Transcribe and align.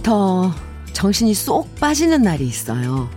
아침부터 0.00 0.52
정신이 0.92 1.34
쏙 1.34 1.74
빠지는 1.76 2.22
날이 2.22 2.46
있어요. 2.46 3.08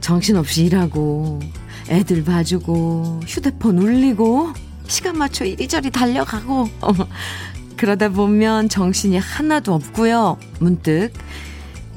정신없이 0.00 0.64
일하고, 0.64 1.40
애들 1.88 2.24
봐주고, 2.24 3.22
휴대폰 3.26 3.78
울리고, 3.78 4.52
시간 4.86 5.16
맞춰 5.16 5.44
이리저리 5.44 5.90
달려가고, 5.90 6.68
그러다 7.76 8.10
보면 8.10 8.68
정신이 8.68 9.18
하나도 9.18 9.74
없고요. 9.74 10.38
문득 10.60 11.10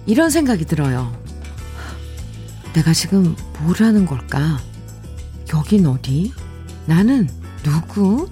이런 0.05 0.29
생각이 0.29 0.65
들어요. 0.65 1.15
내가 2.73 2.93
지금 2.93 3.35
뭘 3.59 3.76
하는 3.79 4.05
걸까? 4.05 4.59
여긴 5.53 5.88
어디? 5.88 6.31
나는 6.85 7.27
누구? 7.63 8.29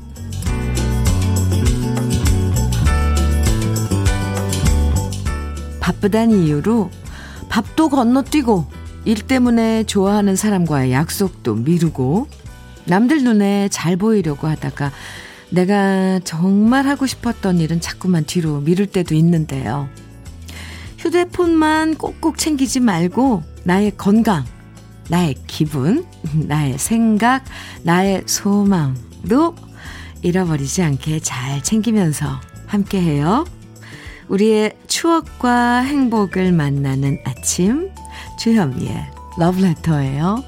바쁘다는 5.90 6.44
이유로 6.44 6.92
밥도 7.50 7.90
건너뛰고 7.90 8.68
일 9.06 9.26
때문에 9.26 9.86
좋아하는 9.86 10.36
사람과의 10.36 10.92
약속도 10.92 11.56
미루고 11.56 12.28
남들 12.86 13.24
눈에 13.24 13.70
잘 13.70 13.98
보이려고 13.98 14.48
하다가 14.48 14.92
내가 15.50 16.20
정말 16.24 16.86
하고 16.86 17.08
싶었던 17.08 17.58
일은 17.58 17.82
자꾸만 17.82 18.24
뒤로 18.26 18.60
미룰 18.62 18.86
때도 18.86 19.16
있는데요. 19.16 19.90
휴대폰만 21.00 21.96
꼭꼭 21.96 22.38
챙기지 22.38 22.82
말고 22.82 23.42
나의 23.64 23.94
건강, 23.98 24.46
나의 25.10 25.36
기분, 25.48 26.06
나의 26.48 26.78
생각, 26.78 27.44
나의 27.82 28.24
소망도 28.28 29.56
잃어버리지 30.22 30.84
않게 30.84 31.22
잘 31.22 31.64
챙기면서 31.64 32.40
함께 32.68 33.02
해요. 33.02 33.46
우리의 34.30 34.78
추억과 34.88 35.80
행복을 35.80 36.52
만나는 36.52 37.20
아침 37.26 37.90
주현미의 38.40 39.12
러브레터예요. 39.38 40.44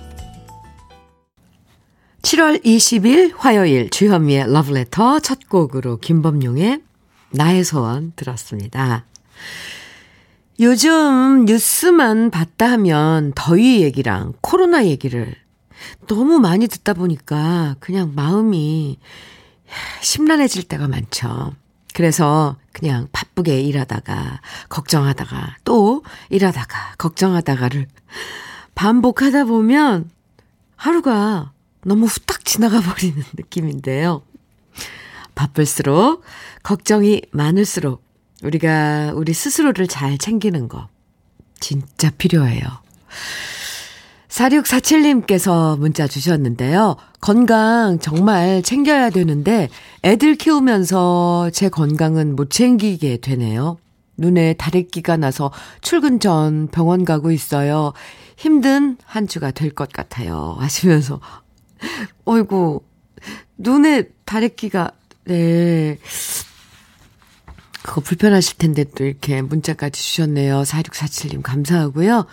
7월 2.21 2.63
20일 2.63 3.33
화요일 3.35 3.89
주현미의 3.89 4.53
러브레터 4.53 5.19
첫 5.19 5.49
곡으로 5.49 5.97
김범용의 5.97 6.81
나의 7.31 7.63
소원 7.63 8.13
들었습니다. 8.15 9.05
요즘 10.59 11.45
뉴스만 11.45 12.29
봤다 12.29 12.71
하면 12.73 13.31
더위 13.35 13.81
얘기랑 13.81 14.33
코로나 14.41 14.85
얘기를 14.85 15.33
너무 16.07 16.39
많이 16.39 16.67
듣다 16.67 16.93
보니까 16.93 17.75
그냥 17.79 18.11
마음이 18.15 18.99
심란해질 20.01 20.63
때가 20.63 20.87
많죠. 20.87 21.53
그래서 21.95 22.57
그냥 22.71 23.07
바쁘게 23.11 23.61
일하다가 23.61 24.41
걱정하다가 24.69 25.57
또 25.65 26.03
일하다가 26.29 26.95
걱정하다가를 26.97 27.87
반복하다 28.75 29.45
보면 29.45 30.09
하루가 30.75 31.51
너무 31.83 32.05
후딱 32.05 32.45
지나가 32.45 32.81
버리는 32.81 33.21
느낌인데요. 33.33 34.23
바쁠수록 35.35 36.23
걱정이 36.63 37.21
많을수록 37.31 38.03
우리가 38.43 39.13
우리 39.15 39.33
스스로를 39.33 39.87
잘 39.87 40.17
챙기는 40.17 40.67
거 40.67 40.87
진짜 41.59 42.09
필요해요. 42.11 42.63
4647님께서 44.31 45.77
문자 45.77 46.07
주셨는데요. 46.07 46.95
건강 47.19 47.99
정말 47.99 48.63
챙겨야 48.63 49.09
되는데 49.09 49.69
애들 50.03 50.35
키우면서 50.35 51.49
제 51.51 51.69
건강은 51.69 52.35
못 52.35 52.49
챙기게 52.49 53.17
되네요. 53.17 53.77
눈에 54.17 54.53
다래끼가 54.53 55.17
나서 55.17 55.51
출근 55.81 56.19
전 56.19 56.67
병원 56.67 57.05
가고 57.05 57.31
있어요. 57.31 57.93
힘든 58.37 58.97
한 59.05 59.27
주가 59.27 59.51
될 59.51 59.71
것 59.71 59.91
같아요. 59.91 60.55
하시면서 60.59 61.19
어이구 62.25 62.81
눈에 63.57 64.03
다래끼가 64.25 64.91
네. 65.25 65.97
그거 67.91 67.99
불편하실 67.99 68.57
텐데 68.57 68.85
또 68.95 69.03
이렇게 69.03 69.41
문자까지 69.41 70.01
주셨네요. 70.01 70.61
4647님 70.61 71.41
감사하고요. 71.41 72.25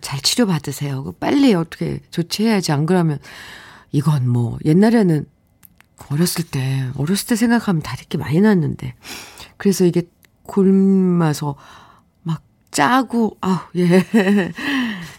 잘 0.00 0.20
치료받으세요. 0.22 1.14
빨리 1.20 1.52
어떻게 1.52 2.00
조치해야지. 2.10 2.72
안 2.72 2.86
그러면 2.86 3.18
이건 3.92 4.26
뭐 4.26 4.58
옛날에는 4.64 5.26
어렸을 6.08 6.44
때 6.46 6.88
어렸을 6.96 7.26
때 7.26 7.36
생각하면 7.36 7.82
다 7.82 7.94
이렇게 7.98 8.16
많이 8.16 8.40
났는데 8.40 8.94
그래서 9.58 9.84
이게 9.84 10.04
굶어서 10.44 11.54
막 12.22 12.40
짜고 12.70 13.36
아 13.42 13.68
예. 13.76 14.06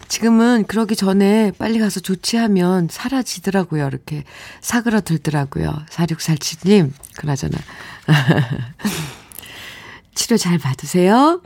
지금은 0.08 0.64
그러기 0.66 0.96
전에 0.96 1.52
빨리 1.58 1.78
가서 1.78 2.00
조치하면 2.00 2.88
사라지더라고요. 2.90 3.86
이렇게 3.86 4.24
사그러들더라고요. 4.62 5.84
4647님 5.90 6.90
그나저나 7.16 7.56
치료 10.16 10.36
잘 10.36 10.58
받으세요. 10.58 11.40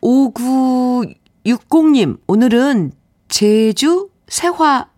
5960님, 0.00 2.18
오늘은 2.26 2.90
제주 3.28 4.08
세화 4.26 4.88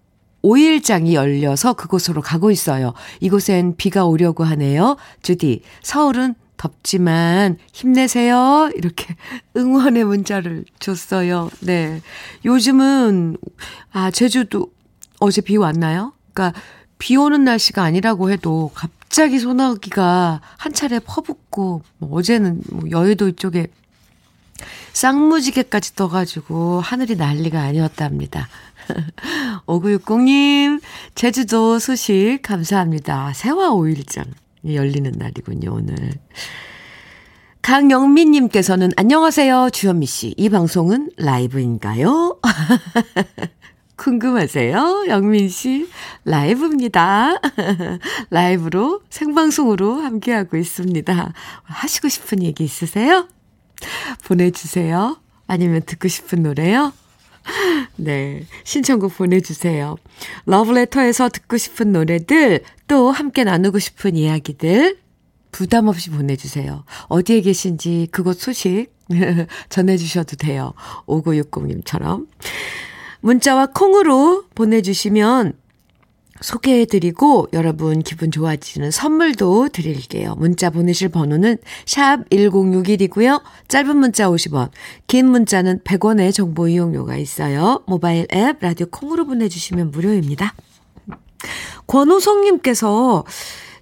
5일장이 0.42 1.12
열려서 1.12 1.74
그곳으로 1.74 2.22
가고 2.22 2.50
있어요. 2.50 2.94
이곳엔 3.20 3.76
비가 3.76 4.06
오려고 4.06 4.44
하네요. 4.44 4.97
주디, 5.22 5.60
서울은 5.82 6.34
덥지만 6.56 7.58
힘내세요. 7.72 8.70
이렇게 8.76 9.16
응원의 9.56 10.04
문자를 10.04 10.64
줬어요. 10.78 11.50
네. 11.60 12.00
요즘은, 12.44 13.36
아, 13.92 14.12
제주도 14.12 14.70
어제 15.18 15.41
비 15.41 15.56
왔나요? 15.56 16.12
그러니까 16.32 16.60
비 16.99 17.17
오는 17.17 17.45
날씨가 17.45 17.83
아니라고 17.83 18.31
해도 18.31 18.71
갑자기 18.75 19.39
소나기가 19.39 20.41
한 20.57 20.73
차례 20.73 20.99
퍼붓고, 20.99 21.83
뭐 21.99 22.19
어제는 22.19 22.62
뭐 22.71 22.91
여의도 22.91 23.29
이쪽에 23.29 23.69
쌍무지개까지 24.93 25.95
떠가지고 25.95 26.81
하늘이 26.81 27.17
난리가 27.17 27.61
아니었답니다. 27.61 28.49
5960님, 29.67 30.81
제주도 31.15 31.79
소식 31.79 32.39
감사합니다. 32.43 33.33
세화 33.34 33.71
5일장 33.71 34.25
열리는 34.65 35.13
날이군요, 35.17 35.73
오늘. 35.73 36.13
강영민님께서는 37.63 38.93
안녕하세요, 38.97 39.71
주현미 39.73 40.07
씨. 40.07 40.34
이 40.37 40.49
방송은 40.49 41.11
라이브인가요? 41.17 42.39
궁금하세요? 43.97 45.07
영민 45.09 45.49
씨, 45.49 45.89
라이브입니다. 46.25 47.41
라이브로, 48.31 49.01
생방송으로 49.11 50.01
함께하고 50.01 50.57
있습니다. 50.57 51.33
하시고 51.65 52.09
싶은 52.09 52.43
얘기 52.43 52.65
있으세요? 52.65 53.29
보내주세요. 54.25 55.19
아니면 55.47 55.83
듣고 55.84 56.09
싶은 56.09 56.43
노래요? 56.43 56.93
네. 57.97 58.45
신청곡 58.65 59.17
보내주세요. 59.17 59.97
러브레터에서 60.45 61.28
듣고 61.28 61.57
싶은 61.57 61.93
노래들, 61.93 62.63
또 62.89 63.11
함께 63.11 63.45
나누고 63.45 63.78
싶은 63.78 64.16
이야기들, 64.16 64.99
부담 65.53 65.89
없이 65.89 66.10
보내주세요. 66.10 66.84
어디에 67.09 67.41
계신지 67.41 68.09
그곳 68.10 68.39
소식 68.39 68.89
전해주셔도 69.71 70.37
돼요. 70.37 70.75
5960님처럼. 71.07 72.27
문자와 73.27 73.67
콩으로 73.75 74.45
보내주시면 74.55 75.55
소개해드리고 76.41 77.49
여러분 77.55 78.01
기분 78.03 78.31
좋아지는 78.31 78.93
선물도 78.93 79.71
드릴게요. 79.71 80.37
문자 80.37 80.71
보내실 80.71 81.09
번호는 81.09 81.59
샵 81.87 82.28
1061이고요. 82.31 83.43
짧은 83.67 83.97
문자 83.97 84.28
50원, 84.28 84.71
긴 85.09 85.28
문자는 85.28 85.81
100원의 85.81 86.33
정보 86.33 86.69
이용료가 86.69 87.17
있어요. 87.17 87.83
모바일 87.89 88.28
앱 88.33 88.59
라디오 88.61 88.87
콩으로 88.87 89.27
보내주시면 89.27 89.91
무료입니다. 89.91 90.55
권호성님께서 91.89 93.25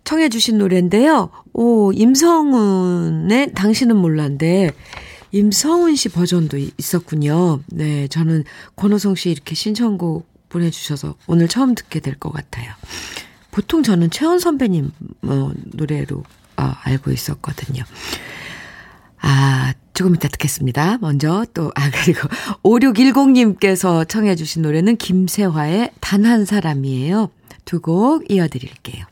청해 0.04 0.30
주신 0.30 0.56
노래인데요. 0.56 1.28
오, 1.52 1.92
임성훈의 1.92 3.52
당신은 3.52 3.96
몰랐는데 3.96 4.70
임성훈 5.34 5.96
씨 5.96 6.08
버전도 6.10 6.56
있었군요. 6.78 7.60
네, 7.66 8.06
저는 8.08 8.44
권호성 8.76 9.16
씨 9.16 9.30
이렇게 9.30 9.54
신청곡 9.56 10.28
보내주셔서 10.48 11.16
오늘 11.26 11.48
처음 11.48 11.74
듣게 11.74 11.98
될 11.98 12.14
것 12.20 12.32
같아요. 12.32 12.70
보통 13.50 13.82
저는 13.82 14.10
최원 14.10 14.38
선배님 14.38 14.92
어, 15.22 15.50
노래로 15.72 16.22
어, 16.56 16.72
알고 16.84 17.10
있었거든요. 17.10 17.82
아, 19.20 19.72
조금 19.94 20.14
이따 20.14 20.28
듣겠습니다. 20.28 20.98
먼저 20.98 21.44
또, 21.54 21.72
아, 21.74 21.90
그리고 22.04 22.28
5610님께서 22.62 24.08
청해주신 24.08 24.62
노래는 24.62 24.96
김세화의 24.96 25.90
단 26.00 26.24
한 26.26 26.44
사람이에요. 26.44 27.30
두 27.64 27.80
곡 27.80 28.30
이어드릴게요. 28.30 29.04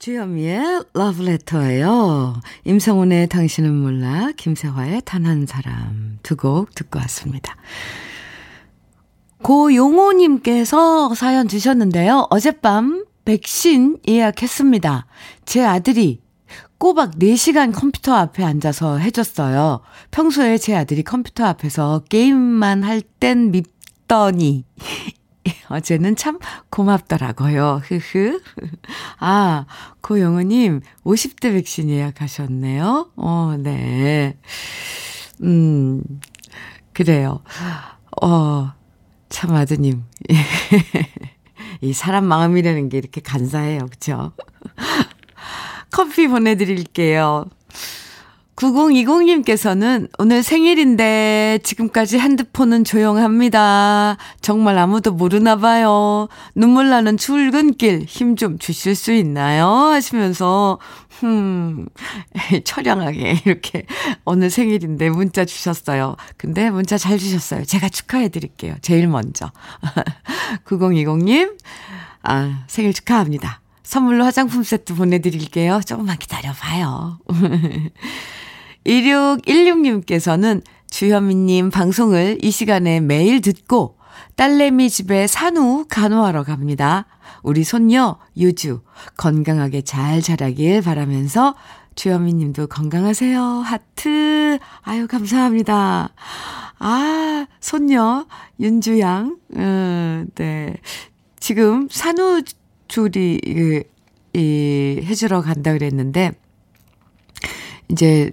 주현미의 0.00 0.84
러브레터예요. 0.94 2.40
임성훈의 2.64 3.28
당신은 3.28 3.74
몰라, 3.74 4.30
김세화의 4.34 5.02
단 5.04 5.26
한 5.26 5.44
사람 5.44 6.18
두 6.22 6.36
곡 6.36 6.74
듣고 6.74 6.98
왔습니다. 7.00 7.54
고용호님께서 9.42 11.14
사연 11.14 11.48
주셨는데요. 11.48 12.28
어젯밤 12.30 13.04
백신 13.26 13.98
예약했습니다. 14.08 15.06
제 15.44 15.62
아들이 15.64 16.22
꼬박 16.78 17.18
4시간 17.18 17.74
컴퓨터 17.74 18.14
앞에 18.14 18.42
앉아서 18.42 18.96
해줬어요. 18.96 19.80
평소에 20.12 20.56
제 20.56 20.74
아들이 20.76 21.02
컴퓨터 21.02 21.44
앞에서 21.44 22.04
게임만 22.08 22.84
할 22.84 23.02
땐 23.20 23.50
밉더니 23.50 24.64
어제는 25.68 26.16
참 26.16 26.38
고맙더라고요. 26.70 27.82
흐흐. 27.84 28.40
아, 29.20 29.66
고영우님, 30.00 30.80
50대 31.04 31.52
백신 31.52 31.88
예약하셨네요. 31.88 33.10
어, 33.16 33.56
네. 33.58 34.36
음, 35.42 36.02
그래요. 36.92 37.42
어, 38.22 38.72
참 39.28 39.54
아드님. 39.54 40.04
이 41.82 41.92
사람 41.92 42.26
마음이라는 42.26 42.88
게 42.90 42.98
이렇게 42.98 43.20
간사해요. 43.20 43.86
그쵸? 43.90 44.32
커피 45.90 46.28
보내드릴게요. 46.28 47.46
9020님께서는 48.60 50.10
오늘 50.18 50.42
생일인데 50.42 51.60
지금까지 51.62 52.18
핸드폰은 52.18 52.84
조용합니다. 52.84 54.18
정말 54.42 54.76
아무도 54.76 55.12
모르나 55.12 55.56
봐요. 55.56 56.28
눈물 56.54 56.90
나는 56.90 57.16
출근길 57.16 58.04
힘 58.06 58.36
좀 58.36 58.58
주실 58.58 58.94
수 58.94 59.12
있나요? 59.12 59.66
하시면서 59.66 60.78
음, 61.24 61.86
처량하게 62.64 63.42
이렇게 63.44 63.84
오늘 64.24 64.50
생일인데 64.50 65.10
문자 65.10 65.44
주셨어요. 65.44 66.16
근데 66.36 66.70
문자 66.70 66.96
잘 66.96 67.18
주셨어요. 67.18 67.64
제가 67.64 67.88
축하해 67.88 68.28
드릴게요. 68.28 68.76
제일 68.82 69.08
먼저. 69.08 69.50
9020님, 70.66 71.56
아, 72.22 72.64
생일 72.66 72.92
축하합니다. 72.92 73.60
선물로 73.82 74.24
화장품 74.24 74.62
세트 74.62 74.94
보내드릴게요. 74.94 75.80
조금만 75.84 76.16
기다려봐요. 76.18 77.18
2616님께서는 78.86 80.62
주현미님 80.90 81.70
방송을 81.70 82.38
이 82.42 82.50
시간에 82.50 83.00
매일 83.00 83.40
듣고 83.40 83.96
딸내미 84.36 84.90
집에 84.90 85.26
산후 85.26 85.86
간호하러 85.88 86.44
갑니다. 86.44 87.06
우리 87.42 87.64
손녀 87.64 88.18
유주 88.36 88.80
건강하게 89.16 89.82
잘 89.82 90.20
자라길 90.20 90.82
바라면서 90.82 91.54
주현미 91.94 92.34
님도 92.34 92.68
건강하세요. 92.68 93.40
하트. 93.40 94.58
아유, 94.82 95.06
감사합니다. 95.06 96.10
아, 96.78 97.46
손녀 97.60 98.26
윤주양. 98.58 99.36
음, 99.56 100.28
네. 100.34 100.76
지금 101.38 101.88
산후조리 101.90 103.40
이 104.32 105.00
해주러 105.04 105.42
간다 105.42 105.72
그랬는데 105.72 106.32
이제 107.88 108.30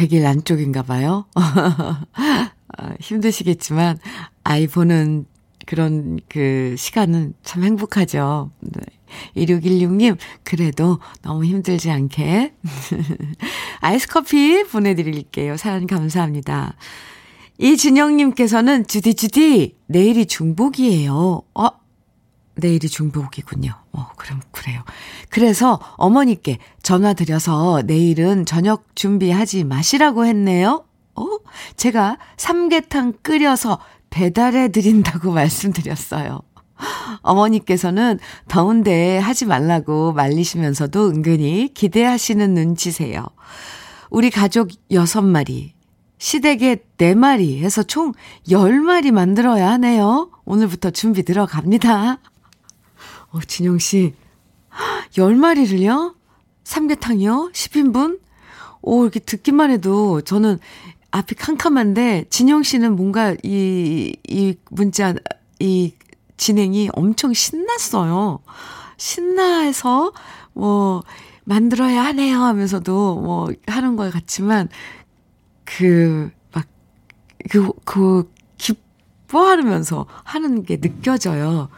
100일 0.00 0.24
안쪽인가 0.24 0.82
봐요. 0.82 1.26
아, 1.34 2.94
힘드시겠지만, 3.00 3.98
아이 4.44 4.66
보는 4.66 5.26
그런 5.66 6.18
그 6.28 6.74
시간은 6.78 7.34
참 7.44 7.64
행복하죠. 7.64 8.50
네. 8.60 8.82
2616님, 9.36 10.16
그래도 10.42 11.00
너무 11.22 11.44
힘들지 11.44 11.90
않게. 11.90 12.54
아이스 13.80 14.08
커피 14.08 14.64
보내드릴게요. 14.64 15.56
사연 15.56 15.86
감사합니다. 15.86 16.76
이준영님께서는 17.58 18.86
주디, 18.86 19.14
주디, 19.14 19.76
내일이 19.86 20.24
중복이에요. 20.24 21.42
어, 21.54 21.68
내일이 22.56 22.88
중복이군요. 22.88 23.72
어, 23.92 24.08
그럼 24.16 24.40
그래요. 24.50 24.82
그래서 25.28 25.80
어머니께 25.96 26.58
전화 26.82 27.12
드려서 27.12 27.82
내일은 27.84 28.44
저녁 28.44 28.94
준비하지 28.94 29.64
마시라고 29.64 30.26
했네요. 30.26 30.84
어? 31.16 31.26
제가 31.76 32.18
삼계탕 32.36 33.14
끓여서 33.22 33.78
배달해 34.10 34.68
드린다고 34.68 35.32
말씀드렸어요. 35.32 36.40
어머니께서는 37.22 38.18
더운데 38.48 39.18
하지 39.18 39.44
말라고 39.44 40.12
말리시면서도 40.12 41.08
은근히 41.10 41.70
기대하시는 41.74 42.54
눈치세요. 42.54 43.26
우리 44.08 44.30
가족 44.30 44.68
6마리, 44.90 45.72
시댁에 46.18 46.76
4마리 46.98 47.60
해서 47.60 47.82
총 47.82 48.12
10마리 48.48 49.10
만들어야 49.10 49.70
하네요. 49.72 50.30
오늘부터 50.44 50.90
준비 50.90 51.22
들어갑니다. 51.22 52.18
어, 53.32 53.40
진영 53.46 53.78
씨, 53.78 54.14
10마리를요? 55.12 56.14
삼계탕이요? 56.64 57.50
10인분? 57.52 58.20
오, 58.82 59.02
이렇게 59.02 59.20
듣기만 59.20 59.70
해도 59.70 60.20
저는 60.20 60.58
앞이 61.12 61.36
캄캄한데, 61.36 62.26
진영 62.30 62.62
씨는 62.62 62.96
뭔가 62.96 63.36
이, 63.44 64.16
이 64.28 64.54
문자, 64.70 65.14
이 65.60 65.94
진행이 66.38 66.90
엄청 66.92 67.32
신났어요. 67.32 68.40
신나해서, 68.96 70.12
뭐, 70.52 71.02
만들어야 71.44 72.04
하네요 72.06 72.38
하면서도 72.38 73.20
뭐 73.20 73.48
하는 73.66 73.96
것 73.96 74.12
같지만, 74.12 74.68
그, 75.64 76.30
막, 76.52 76.66
그, 77.48 77.70
그, 77.84 78.32
기뻐하면서 78.58 80.06
하는 80.24 80.64
게 80.64 80.80
느껴져요. 80.80 81.68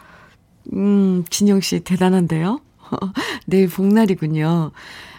음, 0.73 1.25
진영 1.31 1.61
씨 1.61 1.81
대단한데요? 1.81 2.61
내일 3.47 3.69
복날이군요. 3.69 4.73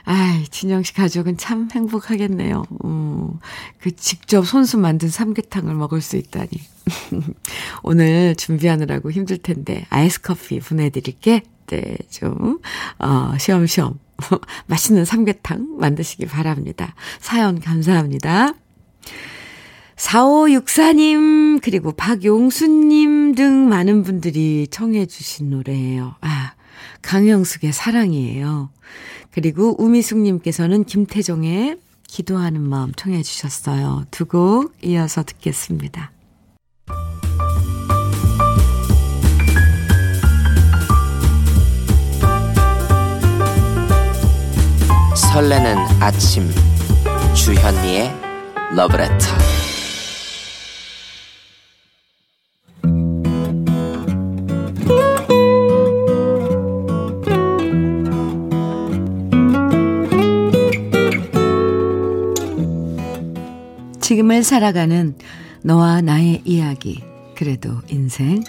아이, 0.06 0.44
진영 0.50 0.84
씨 0.84 0.94
가족은 0.94 1.38
참 1.38 1.70
행복하겠네요. 1.72 2.64
음, 2.84 3.40
그 3.80 3.96
직접 3.96 4.46
손수 4.46 4.78
만든 4.78 5.10
삼계탕을 5.10 5.74
먹을 5.76 6.02
수 6.02 6.18
있다니. 6.18 6.50
오늘 7.84 8.36
준비하느라고 8.36 9.12
힘들 9.12 9.38
텐데, 9.38 9.86
아이스 9.90 10.22
커피 10.22 10.60
보내드릴게. 10.60 11.44
네, 11.68 11.98
좀, 12.10 12.60
어, 13.00 13.34
쉬엄쉬엄. 13.40 13.98
맛있는 14.68 15.06
삼계탕 15.06 15.78
만드시기 15.80 16.26
바랍니다. 16.26 16.96
사연 17.20 17.60
감사합니다. 17.60 18.54
4564님, 19.96 21.62
그리고 21.62 21.92
박용수님 21.92 23.36
등 23.36 23.70
많은 23.70 24.04
분들이 24.04 24.68
청해주신 24.70 25.50
노래예요. 25.50 26.16
아, 26.22 26.54
강영숙의 27.02 27.74
사랑이에요. 27.74 28.70
그리고 29.32 29.76
우미숙님께서는 29.82 30.84
김태종의 30.84 31.78
기도하는 32.08 32.62
마음 32.62 32.92
청해주셨어요. 32.94 34.06
두 34.12 34.26
곡 34.26 34.74
이어서 34.84 35.24
듣겠습니다. 35.24 36.12
설레는 45.16 45.78
아침 46.00 46.50
주현미의 47.34 48.12
러브레터 48.76 49.26
살아가는 64.44 65.16
너와 65.64 66.02
나의 66.02 66.42
이야기. 66.46 67.04
그래도 67.36 67.82
인생. 67.90 68.44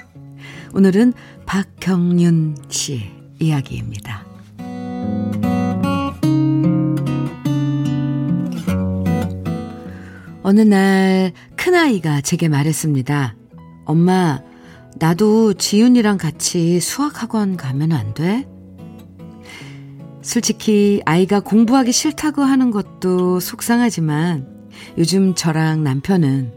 오늘은 0.74 1.12
박경윤 1.46 2.56
씨의 2.68 3.12
이야기입니다. 3.40 4.24
어느 10.42 10.60
날 10.60 11.32
큰아이가 11.56 12.20
제게 12.20 12.48
말했습니다. 12.48 13.34
엄마, 13.86 14.42
나도 14.96 15.54
지윤이랑 15.54 16.18
같이 16.18 16.80
수학학원 16.80 17.56
가면 17.56 17.92
안 17.92 18.12
돼? 18.14 18.46
솔직히 20.20 21.02
아이가 21.04 21.40
공부하기 21.40 21.92
싫다고 21.92 22.42
하는 22.42 22.70
것도 22.70 23.40
속상하지만 23.40 24.53
요즘 24.98 25.34
저랑 25.34 25.82
남편은 25.84 26.52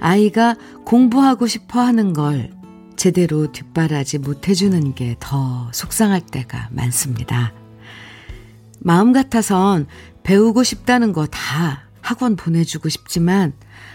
아이가 0.00 0.56
공부하고 0.84 1.46
싶어 1.46 1.80
하는 1.80 2.12
걸 2.12 2.50
제대로 2.96 3.50
뒷바라지 3.52 4.18
못해주는 4.18 4.94
게 4.94 5.16
더 5.20 5.70
속상할 5.72 6.20
때가 6.22 6.68
많습니다. 6.72 7.52
마음 8.80 9.12
같아선 9.12 9.86
배우고 10.22 10.62
싶다는 10.64 11.12
거 11.12 11.26
다 11.26 11.84
학원 12.00 12.36
보내주고 12.36 12.88
싶지만 12.88 13.52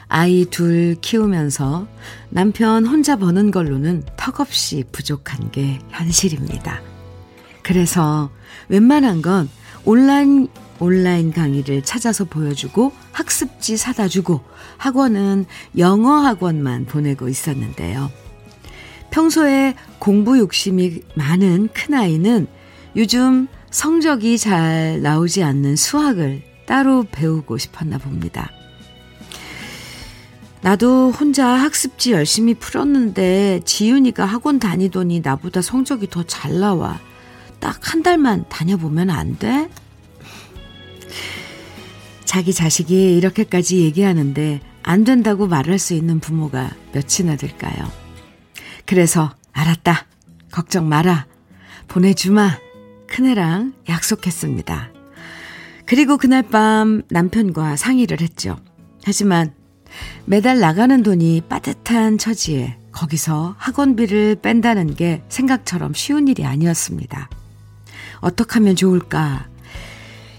아이 0.07 0.45
둘 0.45 0.95
키우면서 1.01 1.88
남편 2.29 2.86
혼자 2.86 3.15
버는 3.15 3.51
걸로는 3.51 4.03
턱없이 4.15 4.84
부족한 4.91 5.51
게 5.51 5.79
현실입니다. 5.89 6.81
그래서 7.63 8.29
웬만한 8.69 9.22
건 9.24 9.50
온라인, 9.84 10.48
온라인 10.79 11.32
강의를 11.32 11.84
찾아서 11.84 12.25
보여주고 12.25 12.91
학습지 13.12 13.77
사다 13.77 14.08
주고 14.08 14.41
학원은 14.77 15.46
영어 15.77 16.20
학원만 16.20 16.86
보내고 16.86 17.29
있었는데요. 17.29 18.12
평소에 19.12 19.75
공부 20.00 20.38
욕심이 20.38 21.01
많은 21.15 21.70
큰아이는 21.74 22.48
요즘 22.96 23.48
성적이 23.72 24.38
잘 24.38 25.01
나오지 25.01 25.44
않는 25.44 25.75
수학을 25.75 26.41
따로 26.65 27.05
배우고 27.12 27.58
싶었나 27.58 27.98
봅니다. 27.98 28.51
나도 30.62 31.12
혼자 31.12 31.48
학습지 31.48 32.12
열심히 32.12 32.55
풀었는데 32.55 33.62
지윤이가 33.65 34.25
학원 34.25 34.58
다니더니 34.60 35.20
나보다 35.22 35.62
성적이 35.62 36.10
더 36.10 36.24
잘 36.24 36.60
나와. 36.60 37.00
딱 37.60 37.79
한 37.94 38.03
달만 38.03 38.46
다녀보면 38.50 39.10
안 39.10 39.38
돼? 39.38 39.70
자기 42.36 42.54
자식이 42.54 43.15
이렇게까지 43.15 43.80
얘기하는데 43.80 44.60
안 44.84 45.06
된다고 45.06 45.48
말할 45.48 45.80
수 45.80 45.94
있는 45.94 46.20
부모가 46.20 46.70
몇이나 46.92 47.38
될까요? 47.38 47.89
그래서 48.86 49.34
알았다. 49.54 50.06
걱정 50.51 50.89
마라. 50.89 51.27
보내주마. 51.88 52.60
큰애랑 53.08 53.74
약속했습니다. 53.88 54.92
그리고 55.86 56.18
그날 56.18 56.44
밤 56.44 57.04
남편과 57.10 57.77
상의를 57.77 58.20
했죠. 58.20 58.58
하지만 59.06 59.54
매달 60.25 60.60
나가는 60.60 61.01
돈이 61.01 61.44
빠듯한 61.48 62.18
처지에 62.18 62.77
거기서 62.92 63.56
학원비를 63.58 64.39
뺀다는 64.42 64.96
게 64.96 65.24
생각처럼 65.30 65.94
쉬운 65.94 66.27
일이 66.27 66.44
아니었습니다. 66.44 67.30
어떻게 68.20 68.56
하면 68.56 68.75
좋을까? 68.75 69.48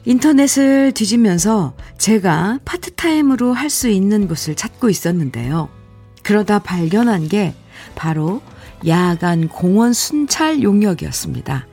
인터넷을 0.07 0.93
뒤지면서 0.93 1.75
제가 1.99 2.61
파트타임으로 2.65 3.53
할 3.53 3.67
수 3.69 3.89
있는 3.89 4.29
곳을 4.29 4.55
찾고 4.55 4.89
있었는데요. 4.89 5.69
그러다 6.23 6.61
발견한 6.61 7.29
게 7.29 7.55
바로 7.97 8.41
야간 8.87 9.49
공원 9.49 9.93
순찰 9.93 10.63
용역이었습니다. 10.63 11.67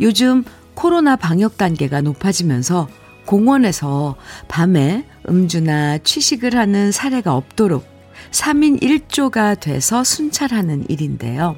요즘 0.00 0.44
코로나 0.74 1.14
방역 1.14 1.56
단계가 1.56 2.00
높아지면서 2.00 2.88
공원에서 3.26 4.16
밤에 4.48 5.06
음주나 5.28 5.98
취식을 5.98 6.56
하는 6.56 6.90
사례가 6.90 7.34
없도록 7.36 7.86
3인 8.32 8.82
1조가 8.82 9.60
돼서 9.60 10.02
순찰하는 10.02 10.86
일인데요. 10.88 11.56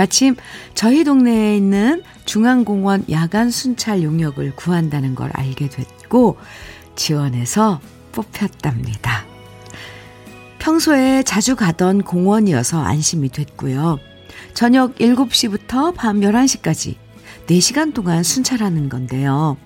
마침 0.00 0.34
저희 0.74 1.04
동네에 1.04 1.58
있는 1.58 2.02
중앙공원 2.24 3.04
야간 3.10 3.50
순찰 3.50 4.02
용역을 4.02 4.56
구한다는 4.56 5.14
걸 5.14 5.28
알게 5.34 5.68
됐고 5.68 6.38
지원해서 6.96 7.82
뽑혔답니다. 8.12 9.26
평소에 10.58 11.22
자주 11.22 11.54
가던 11.54 12.00
공원이어서 12.00 12.80
안심이 12.80 13.28
됐고요. 13.28 13.98
저녁 14.54 14.94
7시부터 14.94 15.94
밤 15.94 16.20
11시까지 16.20 16.94
4시간 17.46 17.92
동안 17.92 18.22
순찰하는 18.22 18.88
건데요. 18.88 19.58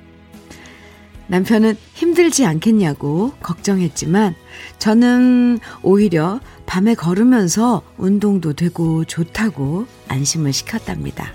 남편은 1.26 1.76
힘들지 1.94 2.44
않겠냐고 2.46 3.32
걱정했지만 3.40 4.34
저는 4.78 5.58
오히려 5.82 6.40
밤에 6.66 6.94
걸으면서 6.94 7.82
운동도 7.96 8.52
되고 8.52 9.04
좋다고 9.04 9.86
안심을 10.08 10.52
시켰답니다. 10.52 11.32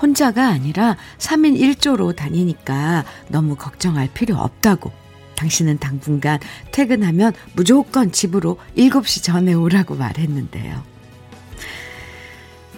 혼자가 0.00 0.48
아니라 0.48 0.96
3인 1.18 1.58
1조로 1.58 2.14
다니니까 2.14 3.04
너무 3.28 3.56
걱정할 3.56 4.08
필요 4.12 4.36
없다고. 4.36 4.90
당신은 5.36 5.78
당분간 5.78 6.38
퇴근하면 6.70 7.32
무조건 7.54 8.12
집으로 8.12 8.58
7시 8.76 9.22
전에 9.22 9.54
오라고 9.54 9.94
말했는데요. 9.94 10.82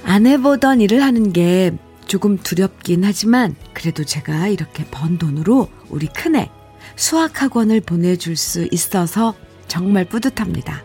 안 0.05 0.27
해보던 0.27 0.81
일을 0.81 1.03
하는 1.03 1.33
게 1.33 1.73
조금 2.07 2.37
두렵긴 2.39 3.05
하지만 3.05 3.57
그래도 3.73 4.05
제가 4.05 4.49
이렇게 4.49 4.85
번 4.91 5.19
돈으로 5.19 5.69
우리 5.95 6.09
큰애 6.09 6.51
수학학원을 6.97 7.81
보내줄 7.81 8.37
수 8.37 8.69
있어서 8.73 9.35
정말 9.69 10.05
뿌듯합니다. 10.05 10.83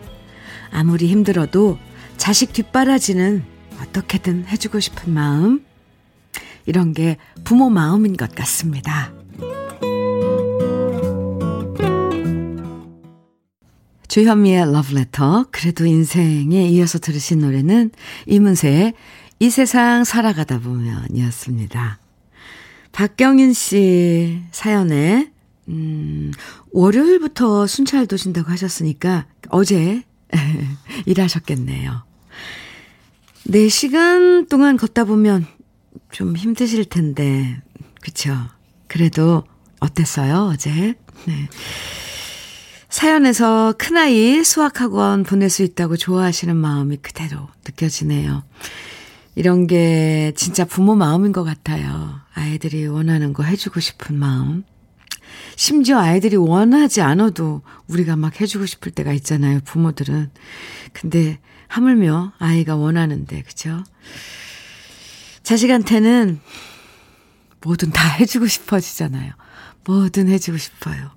아무리 0.70 1.08
힘들어도 1.08 1.78
자식 2.16 2.52
뒷바라지는 2.52 3.42
어떻게든 3.82 4.46
해주고 4.46 4.78
싶은 4.78 5.12
마음, 5.12 5.64
이런 6.64 6.92
게 6.92 7.16
부모 7.42 7.70
마음인 7.70 8.16
것 8.16 8.34
같습니다. 8.34 9.12
주현미의 14.06 14.72
러브레터, 14.72 15.46
그래도 15.50 15.86
인생에 15.86 16.68
이어서 16.68 16.98
들으신 16.98 17.40
노래는 17.40 17.90
이문세의 18.26 18.94
이 19.40 19.50
세상 19.50 20.04
살아가다 20.04 20.60
보면 20.60 21.06
이었습니다. 21.12 21.98
박경인 22.92 23.52
씨 23.52 24.42
사연에, 24.52 25.30
음, 25.68 26.32
월요일부터 26.72 27.66
순찰 27.66 28.06
도신다고 28.06 28.50
하셨으니까 28.50 29.26
어제 29.48 30.02
일하셨겠네요. 31.06 32.02
4시간 33.48 34.48
동안 34.48 34.76
걷다 34.76 35.04
보면 35.04 35.46
좀 36.12 36.36
힘드실 36.36 36.84
텐데, 36.84 37.60
그쵸? 38.00 38.36
그래도 38.86 39.44
어땠어요, 39.80 40.50
어제? 40.52 40.94
네. 41.26 41.48
사연에서 42.88 43.74
큰아이 43.78 44.42
수학학원 44.42 45.22
보낼 45.22 45.48
수 45.48 45.62
있다고 45.62 45.96
좋아하시는 45.96 46.54
마음이 46.56 46.96
그대로 46.98 47.48
느껴지네요. 47.64 48.42
이런 49.36 49.66
게 49.68 50.32
진짜 50.34 50.64
부모 50.64 50.96
마음인 50.96 51.32
것 51.32 51.44
같아요. 51.44 52.19
아이들이 52.34 52.86
원하는 52.86 53.32
거 53.32 53.42
해주고 53.42 53.80
싶은 53.80 54.16
마음. 54.16 54.64
심지어 55.56 55.98
아이들이 55.98 56.36
원하지 56.36 57.02
않아도 57.02 57.62
우리가 57.88 58.16
막 58.16 58.40
해주고 58.40 58.66
싶을 58.66 58.92
때가 58.92 59.12
있잖아요, 59.12 59.60
부모들은. 59.64 60.30
근데 60.92 61.38
하물며 61.68 62.32
아이가 62.38 62.76
원하는데, 62.76 63.42
그죠? 63.42 63.84
자식한테는 65.42 66.40
뭐든 67.62 67.90
다 67.90 68.08
해주고 68.08 68.46
싶어지잖아요. 68.46 69.32
뭐든 69.84 70.28
해주고 70.28 70.58
싶어요. 70.58 71.10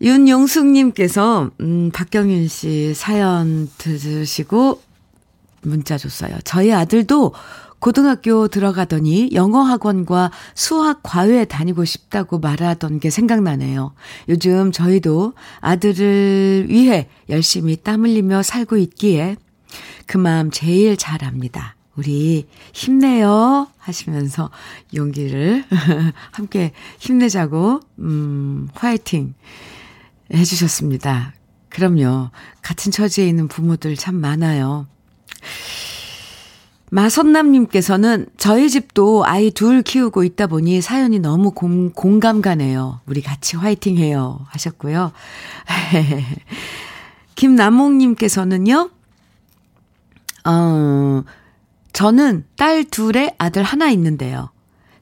윤용숙님께서, 0.00 1.50
음, 1.60 1.90
박경윤 1.92 2.48
씨 2.48 2.94
사연 2.94 3.70
들으시고 3.78 4.82
문자 5.62 5.96
줬어요. 5.96 6.36
저희 6.44 6.72
아들도 6.72 7.32
고등학교 7.84 8.48
들어가더니 8.48 9.28
영어 9.34 9.60
학원과 9.60 10.30
수학 10.54 11.00
과외 11.02 11.44
다니고 11.44 11.84
싶다고 11.84 12.38
말하던 12.38 12.98
게 12.98 13.10
생각나네요. 13.10 13.92
요즘 14.30 14.72
저희도 14.72 15.34
아들을 15.60 16.68
위해 16.70 17.10
열심히 17.28 17.76
땀 17.76 18.06
흘리며 18.06 18.42
살고 18.42 18.78
있기에 18.78 19.36
그 20.06 20.16
마음 20.16 20.50
제일 20.50 20.96
잘 20.96 21.22
압니다. 21.26 21.76
우리 21.94 22.46
힘내요 22.72 23.68
하시면서 23.76 24.48
용기를 24.94 25.64
함께 26.32 26.72
힘내자고 26.98 27.80
음 27.98 28.66
화이팅 28.72 29.34
해 30.32 30.42
주셨습니다. 30.42 31.34
그럼요. 31.68 32.30
같은 32.62 32.90
처지에 32.90 33.28
있는 33.28 33.46
부모들 33.46 33.96
참 33.96 34.14
많아요. 34.14 34.86
마선남님께서는 36.94 38.26
저희 38.36 38.70
집도 38.70 39.26
아이 39.26 39.50
둘 39.50 39.82
키우고 39.82 40.22
있다 40.22 40.46
보니 40.46 40.80
사연이 40.80 41.18
너무 41.18 41.50
공, 41.50 41.90
공감 41.90 42.40
가네요. 42.40 43.00
우리 43.06 43.20
같이 43.20 43.56
화이팅 43.56 43.96
해요. 43.96 44.38
하셨고요. 44.50 45.10
김남옥님께서는요, 47.34 48.90
어, 50.44 51.24
저는 51.92 52.44
딸 52.54 52.84
둘에 52.84 53.34
아들 53.38 53.64
하나 53.64 53.90
있는데요. 53.90 54.50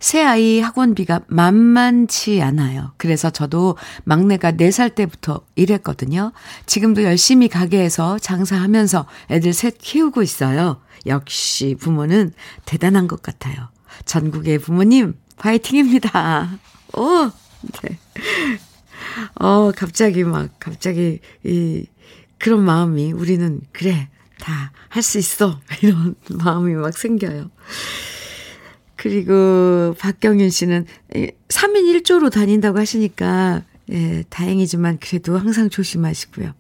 새 0.01 0.23
아이 0.23 0.61
학원비가 0.61 1.21
만만치 1.27 2.41
않아요. 2.41 2.93
그래서 2.97 3.29
저도 3.29 3.77
막내가 4.05 4.53
4살 4.53 4.95
때부터 4.95 5.43
일했거든요. 5.57 6.33
지금도 6.65 7.05
열심히 7.05 7.49
가게에서 7.49 8.19
장사하면서 8.19 9.07
애들 9.31 9.53
셋 9.53 9.77
키우고 9.77 10.23
있어요. 10.23 10.81
역시 11.07 11.77
부모는 11.79 12.33
대단한 12.65 13.09
것 13.09 13.23
같아요. 13.23 13.69
전국의 14.05 14.59
부모님, 14.59 15.15
파이팅입니다. 15.37 16.59
어, 16.97 17.33
네. 17.83 17.99
어, 19.35 19.73
갑자기 19.73 20.25
막, 20.25 20.51
갑자기, 20.59 21.21
이, 21.45 21.87
그런 22.39 22.65
마음이, 22.65 23.13
우리는, 23.13 23.61
그래, 23.73 24.09
다 24.39 24.73
할 24.93 25.03
수 25.03 25.19
있어. 25.19 25.59
이런 25.83 26.15
마음이 26.29 26.75
막 26.75 26.97
생겨요. 26.97 27.51
그리고 28.97 29.95
박경윤 29.99 30.51
씨는 30.51 30.87
3인 31.49 32.03
1조로 32.03 32.31
다닌다고 32.31 32.79
하시니까, 32.79 33.63
예, 33.91 34.23
다행이지만 34.29 34.99
그래도 35.01 35.39
항상 35.39 35.71
조심하시고요. 35.71 36.53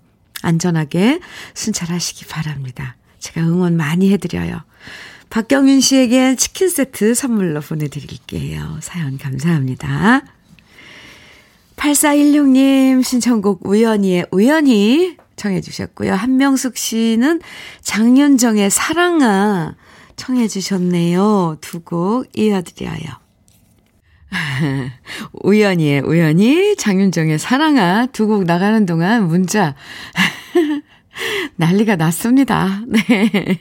안전하게 0.42 1.20
순찰하시기 1.54 2.25
바랍니다. 2.26 2.96
제가 3.23 3.41
응원 3.47 3.76
많이 3.76 4.12
해드려요. 4.12 4.61
박경윤 5.31 5.81
씨에겐 5.81 6.37
치킨 6.37 6.69
세트 6.69 7.14
선물로 7.14 7.61
보내드릴게요. 7.61 8.79
사연 8.83 9.17
감사합니다. 9.17 10.23
8416님 11.76 13.02
신청곡 13.02 13.67
우연히의 13.67 14.26
우연히 14.31 15.17
청해 15.37 15.61
주셨고요. 15.62 16.14
한명숙 16.14 16.76
씨는 16.76 17.41
장윤정의 17.81 18.71
사랑아 18.71 19.75
청해 20.17 20.49
주셨네요. 20.49 21.57
두 21.61 21.81
곡 21.85 22.26
이어드려요. 22.37 23.00
우연히의 25.43 26.00
우연히 26.02 26.76
장윤정의 26.76 27.38
사랑아 27.38 28.07
두 28.12 28.26
곡 28.26 28.45
나가는 28.45 28.85
동안 28.87 29.26
문자 29.29 29.75
난리가 31.57 31.97
났습니다. 31.97 32.83
네. 32.88 33.59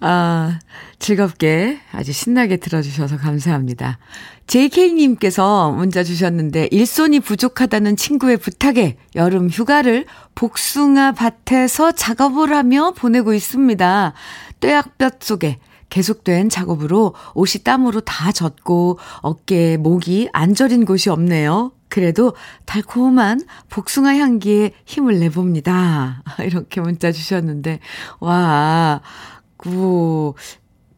아, 0.00 0.58
즐겁게 0.98 1.78
아주 1.92 2.12
신나게 2.12 2.58
들어주셔서 2.58 3.16
감사합니다. 3.16 3.98
JK님께서 4.46 5.72
문자 5.72 6.04
주셨는데, 6.04 6.68
일손이 6.70 7.20
부족하다는 7.20 7.96
친구의 7.96 8.36
부탁에 8.36 8.96
여름 9.14 9.48
휴가를 9.48 10.06
복숭아 10.34 11.12
밭에서 11.12 11.92
작업을 11.92 12.54
하며 12.54 12.92
보내고 12.92 13.34
있습니다. 13.34 14.12
뙤약볕 14.60 15.18
속에 15.20 15.58
계속된 15.88 16.48
작업으로 16.48 17.14
옷이 17.34 17.62
땀으로 17.62 18.00
다 18.00 18.32
젖고 18.32 18.98
어깨에 19.22 19.76
목이 19.76 20.28
안 20.32 20.54
저린 20.54 20.84
곳이 20.84 21.10
없네요. 21.10 21.72
그래도 21.96 22.34
달콤한 22.66 23.40
복숭아 23.70 24.16
향기에 24.16 24.72
힘을 24.84 25.18
내봅니다. 25.18 26.22
이렇게 26.44 26.82
문자 26.82 27.10
주셨는데, 27.10 27.80
와, 28.20 29.00
구, 29.56 30.34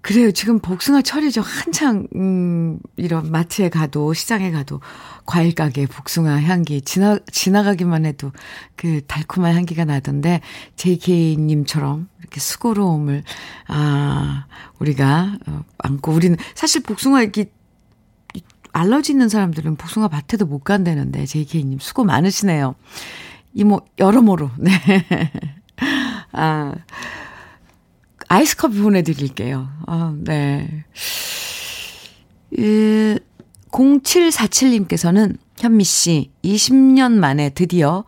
그래요. 0.01 0.33
지금 0.33 0.59
복숭아 0.59 1.03
철이죠. 1.03 1.41
한창, 1.41 2.09
음, 2.17 2.81
이런 2.97 3.31
마트에 3.31 3.69
가도, 3.69 4.13
시장에 4.13 4.51
가도, 4.51 4.81
과일 5.25 5.55
가게 5.55 5.87
복숭아 5.87 6.43
향기, 6.43 6.81
지나, 6.81 7.21
지나가기만 7.31 8.05
해도 8.05 8.33
그 8.75 9.01
달콤한 9.07 9.55
향기가 9.55 9.85
나던데, 9.85 10.41
JK님처럼 10.75 12.09
이렇게 12.19 12.41
수고로움을, 12.41 13.23
아, 13.69 14.47
우리가, 14.81 15.39
어, 15.47 15.63
안고, 15.79 16.11
우리는, 16.11 16.37
사실 16.57 16.83
복숭아 16.83 17.23
이렇게, 17.23 17.53
알러지 18.79 19.13
있는 19.13 19.29
사람들은 19.29 19.77
복숭아 19.77 20.09
밭에도 20.09 20.47
못 20.47 20.61
간다는데, 20.61 21.27
JK님 21.27 21.79
수고 21.81 22.05
많으시네요. 22.05 22.75
이모, 23.55 23.81
여러모로, 23.99 24.51
네. 24.59 24.73
아, 26.33 26.75
아이스 28.29 28.57
커피 28.57 28.81
보내드릴게요. 28.81 29.69
아, 29.87 30.15
네. 30.17 30.85
예, 32.59 33.19
0747님께서는 33.71 35.37
현미 35.59 35.85
씨, 35.85 36.31
20년 36.45 37.13
만에 37.13 37.51
드디어 37.51 38.05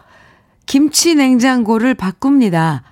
김치 0.66 1.14
냉장고를 1.14 1.94
바꿉니다. 1.94 2.84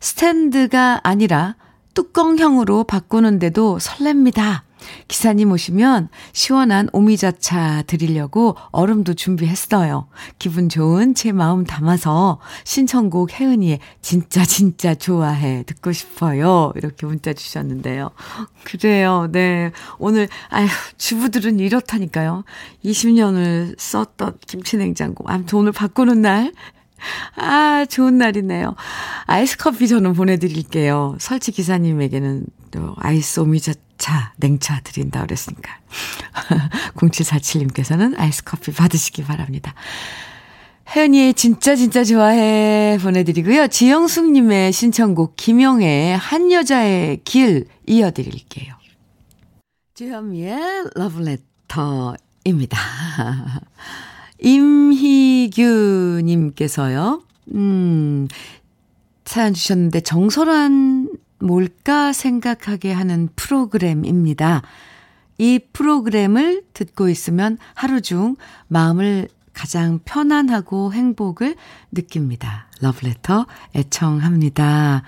스탠드가 0.00 1.00
아니라 1.02 1.56
뚜껑형으로 1.94 2.84
바꾸는데도 2.84 3.78
설렙니다. 3.78 4.62
기사님 5.08 5.52
오시면 5.52 6.08
시원한 6.32 6.88
오미자차 6.92 7.82
드리려고 7.86 8.56
얼음도 8.70 9.14
준비했어요. 9.14 10.08
기분 10.38 10.68
좋은 10.68 11.14
제 11.14 11.32
마음 11.32 11.64
담아서 11.64 12.40
신청곡 12.64 13.38
혜은이의 13.38 13.80
진짜 14.02 14.44
진짜 14.44 14.94
좋아해 14.94 15.64
듣고 15.66 15.92
싶어요. 15.92 16.72
이렇게 16.76 17.06
문자 17.06 17.32
주셨는데요. 17.32 18.10
그래요. 18.64 19.28
네. 19.32 19.72
오늘 19.98 20.28
아휴 20.50 20.68
주부들은 20.96 21.60
이렇다니까요. 21.60 22.44
20년을 22.84 23.74
썼던 23.78 24.38
김치냉장고. 24.46 25.24
아무튼 25.28 25.58
오늘 25.58 25.72
바꾸는 25.72 26.22
날 26.22 26.52
아, 27.36 27.84
좋은 27.88 28.18
날이네요. 28.18 28.74
아이스 29.26 29.56
커피 29.56 29.88
저는 29.88 30.14
보내드릴게요. 30.14 31.16
설치 31.20 31.52
기사님에게는 31.52 32.44
또 32.70 32.94
아이스 32.98 33.40
오미자차, 33.40 34.34
냉차 34.36 34.80
드린다 34.80 35.22
그랬으니까. 35.22 35.78
0747님께서는 36.96 38.18
아이스 38.18 38.44
커피 38.44 38.72
받으시기 38.72 39.24
바랍니다. 39.24 39.74
혜연이의 40.94 41.34
진짜 41.34 41.76
진짜 41.76 42.02
좋아해 42.02 42.98
보내드리고요. 43.02 43.66
지영숙님의 43.68 44.72
신청곡 44.72 45.36
김영애의 45.36 46.16
한 46.16 46.50
여자의 46.50 47.20
길 47.24 47.66
이어드릴게요. 47.86 48.74
주현미의 49.94 50.58
러브레터입니다. 50.94 52.78
임희규님께서요, 54.40 57.22
음, 57.54 58.28
사연 59.24 59.52
주셨는데, 59.52 60.00
정설한 60.00 61.10
뭘까 61.38 62.12
생각하게 62.12 62.92
하는 62.92 63.28
프로그램입니다. 63.36 64.62
이 65.38 65.60
프로그램을 65.72 66.64
듣고 66.74 67.08
있으면 67.08 67.58
하루 67.74 68.00
중 68.00 68.36
마음을 68.66 69.28
가장 69.52 70.00
편안하고 70.04 70.92
행복을 70.92 71.56
느낍니다. 71.92 72.68
러브레터 72.80 73.46
애청합니다. 73.74 75.02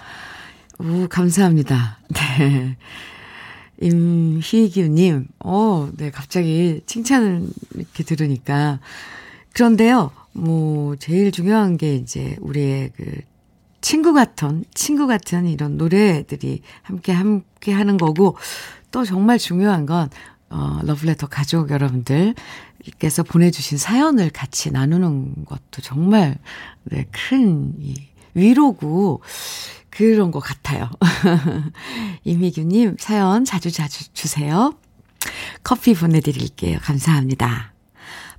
오, 0.79 1.09
감사합니다. 1.09 1.99
네. 2.15 2.77
임희규님, 3.81 5.29
어, 5.41 5.89
네, 5.97 6.11
갑자기 6.11 6.81
칭찬을 6.87 7.49
이렇게 7.77 8.05
들으니까. 8.05 8.81
그런데요, 9.53 10.11
뭐, 10.33 10.97
제일 10.97 11.33
중요한 11.33 11.77
게 11.77 11.95
이제 11.95 12.37
우리의 12.41 12.91
그 12.97 13.21
친구 13.81 14.13
같은, 14.13 14.65
친구 14.75 15.07
같은 15.07 15.47
이런 15.47 15.77
노래들이 15.77 16.63
함께, 16.83 17.13
함께 17.13 17.73
하는 17.73 17.97
거고, 17.97 18.37
또 18.91 19.05
정말 19.05 19.39
중요한 19.39 19.87
건, 19.87 20.11
어, 20.51 20.81
러브레터 20.83 21.29
가족 21.29 21.71
여러분들께서 21.71 23.23
보내주신 23.23 23.79
사연을 23.79 24.31
같이 24.31 24.71
나누는 24.71 25.45
것도 25.45 25.83
정말, 25.83 26.39
네, 26.85 27.07
큰, 27.11 27.75
이, 27.79 27.95
위로고, 28.35 29.23
그런 29.91 30.31
것 30.31 30.41
같아요. 30.41 30.89
이미규님, 32.25 32.97
사연 32.99 33.45
자주 33.45 33.71
자주 33.71 34.13
주세요. 34.13 34.75
커피 35.63 35.95
보내드릴게요. 35.95 36.79
감사합니다. 36.81 37.70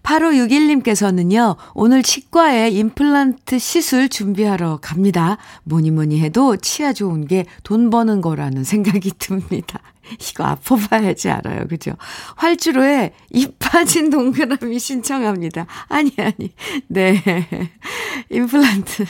8561님께서는요, 0.04 1.56
오늘 1.74 2.04
치과에 2.04 2.70
임플란트 2.70 3.60
시술 3.60 4.10
준비하러 4.10 4.80
갑니다. 4.82 5.38
뭐니 5.64 5.92
뭐니 5.92 6.20
해도 6.22 6.58
치아 6.58 6.94
좋은 6.94 7.28
게 7.28 7.46
돈 7.64 7.90
버는 7.90 8.22
거라는 8.22 8.64
생각이 8.64 9.12
듭니다. 9.20 9.80
이거 10.20 10.44
아파봐야지 10.44 11.30
알아요. 11.30 11.68
그죠? 11.68 11.94
활주로에 12.36 13.14
입 13.32 13.58
빠진 13.60 14.10
동그라미 14.10 14.80
신청합니다. 14.80 15.66
아니, 15.88 16.12
아니. 16.18 16.54
네. 16.88 17.22
임플란트 18.30 19.06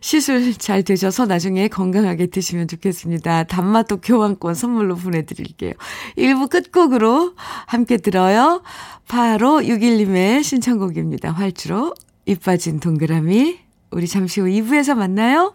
시술 0.00 0.54
잘 0.54 0.82
되셔서 0.82 1.26
나중에 1.26 1.68
건강하게 1.68 2.26
드시면 2.26 2.68
좋겠습니다. 2.68 3.44
단맛도 3.44 4.00
교환권 4.00 4.54
선물로 4.54 4.96
보내드릴게요. 4.96 5.72
1부 6.16 6.50
끝곡으로 6.50 7.34
함께 7.66 7.96
들어요. 7.96 8.62
바로 9.08 9.60
6일님의 9.60 10.42
신청곡입니다. 10.42 11.32
활주로 11.32 11.94
입 12.26 12.42
빠진 12.42 12.80
동그라미. 12.80 13.58
우리 13.90 14.08
잠시 14.08 14.40
후 14.40 14.46
2부에서 14.46 14.94
만나요. 14.94 15.54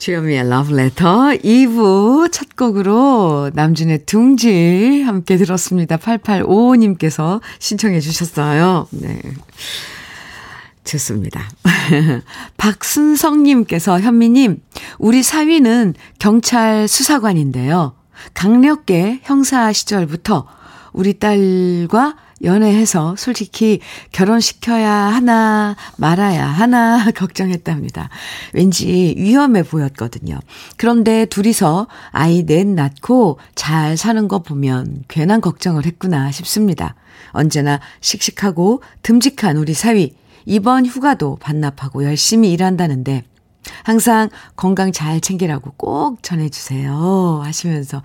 주현미의 0.00 0.46
Letter 0.46 1.38
2부 1.44 2.32
첫 2.32 2.56
곡으로 2.56 3.50
남준의 3.52 4.06
둥지 4.06 5.02
함께 5.02 5.36
들었습니다. 5.36 5.98
8855님께서 5.98 7.42
신청해 7.58 8.00
주셨어요. 8.00 8.88
네. 8.92 9.20
좋습니다. 10.84 11.50
박순성님께서 12.56 14.00
현미님, 14.00 14.62
우리 14.98 15.22
사위는 15.22 15.92
경찰 16.18 16.88
수사관인데요. 16.88 17.94
강력계 18.32 19.20
형사 19.22 19.70
시절부터 19.70 20.46
우리 20.94 21.18
딸과 21.18 22.16
연애해서 22.42 23.14
솔직히 23.16 23.80
결혼시켜야 24.12 24.90
하나 24.90 25.76
말아야 25.96 26.46
하나 26.46 27.10
걱정했답니다. 27.14 28.08
왠지 28.52 29.14
위험해 29.16 29.62
보였거든요. 29.62 30.38
그런데 30.76 31.26
둘이서 31.26 31.86
아이 32.10 32.44
넷 32.46 32.66
낳고 32.66 33.38
잘 33.54 33.96
사는 33.96 34.28
거 34.28 34.40
보면 34.40 35.04
괜한 35.08 35.40
걱정을 35.40 35.86
했구나 35.86 36.30
싶습니다. 36.32 36.94
언제나 37.32 37.80
씩씩하고 38.00 38.82
듬직한 39.02 39.56
우리 39.56 39.74
사위. 39.74 40.14
이번 40.46 40.86
휴가도 40.86 41.36
반납하고 41.36 42.04
열심히 42.04 42.50
일한다는데 42.52 43.24
항상 43.84 44.30
건강 44.56 44.90
잘 44.90 45.20
챙기라고 45.20 45.74
꼭 45.76 46.22
전해주세요. 46.22 47.42
하시면서 47.44 48.02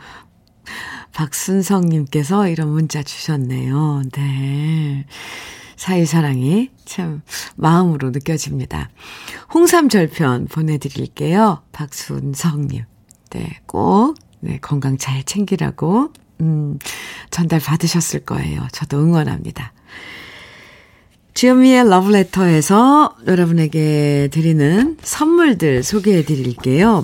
박순성님께서 1.15 2.49
이런 2.49 2.69
문자 2.69 3.01
주셨네요. 3.01 4.03
네. 4.11 5.05
사이사랑이 5.77 6.69
참 6.85 7.21
마음으로 7.55 8.11
느껴집니다. 8.11 8.89
홍삼 9.53 9.89
절편 9.89 10.47
보내드릴게요. 10.47 11.63
박순성님. 11.71 12.83
네, 13.31 13.59
꼭, 13.65 14.15
네, 14.39 14.59
건강 14.61 14.97
잘 14.97 15.23
챙기라고, 15.23 16.13
음, 16.41 16.79
전달 17.31 17.59
받으셨을 17.59 18.21
거예요. 18.21 18.67
저도 18.71 18.99
응원합니다. 18.99 19.73
주현미의 21.33 21.89
러브레터에서 21.89 23.17
여러분에게 23.27 24.29
드리는 24.31 24.97
선물들 25.01 25.83
소개해 25.83 26.23
드릴게요. 26.23 27.03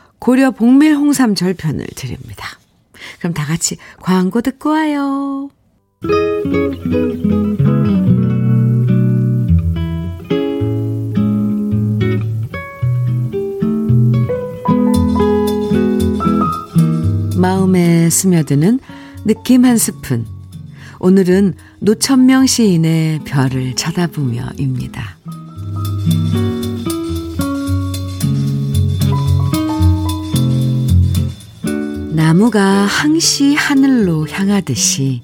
고려 0.21 0.51
복밀 0.51 0.95
홍삼 0.95 1.33
절편을 1.33 1.83
드립니다. 1.95 2.59
그럼 3.17 3.33
다 3.33 3.43
같이 3.43 3.77
광고 3.99 4.39
듣고 4.41 4.69
와요. 4.69 5.49
마음에 17.35 18.07
스며드는 18.11 18.79
느낌 19.25 19.65
한 19.65 19.77
스푼. 19.77 20.27
오늘은 20.99 21.55
노천명 21.79 22.45
시인의 22.45 23.21
별을 23.25 23.75
쳐다보며입니다. 23.75 25.17
나무가 32.21 32.61
항시 32.61 33.55
하늘로 33.55 34.27
향하듯이 34.29 35.23